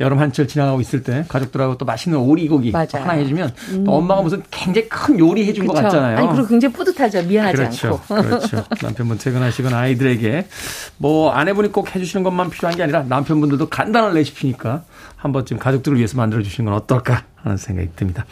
[0.00, 2.88] 여름 한철 지나가고 있을 때 가족들하고 또 맛있는 오리고기 맞아요.
[2.94, 3.84] 하나 해주면 음.
[3.84, 6.18] 또 엄마가 무슨 굉장히 큰 요리 해준 그렇것 같잖아요.
[6.18, 7.22] 아니, 그리고 굉장히 뿌듯하죠.
[7.22, 8.00] 미안하지 그렇죠.
[8.08, 8.22] 않고.
[8.28, 8.64] 그렇죠.
[8.82, 10.46] 남편분 퇴근하시거나 아이들에게
[10.98, 14.82] 뭐 아내분이 꼭 해주시는 것만 필요한 게 아니라 남편분들도 간단한 레시피니까
[15.16, 18.26] 한 번쯤 가족들을 위해서 만들어 주시는 건 어떨까 하는 생각이 듭니다.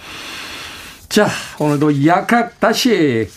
[1.11, 1.27] 자,
[1.59, 3.29] 오늘도 약학 다시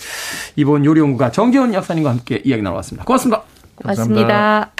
[0.55, 3.03] 이번 요리연구가 정재훈 약사님과 함께 이야기 나눠봤습니다.
[3.03, 3.41] 고맙습니다.
[3.75, 4.71] 고맙습니다.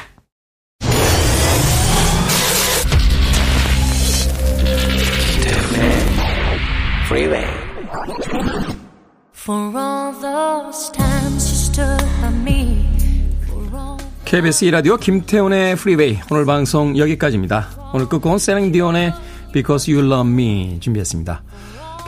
[14.26, 17.70] KBS 2라디오 김태훈의 프리웨이 오늘 방송 여기까지입니다.
[17.96, 19.14] 오늘 끝곡은 세랭디온의
[19.52, 21.41] Because You Love Me 준비했습니다.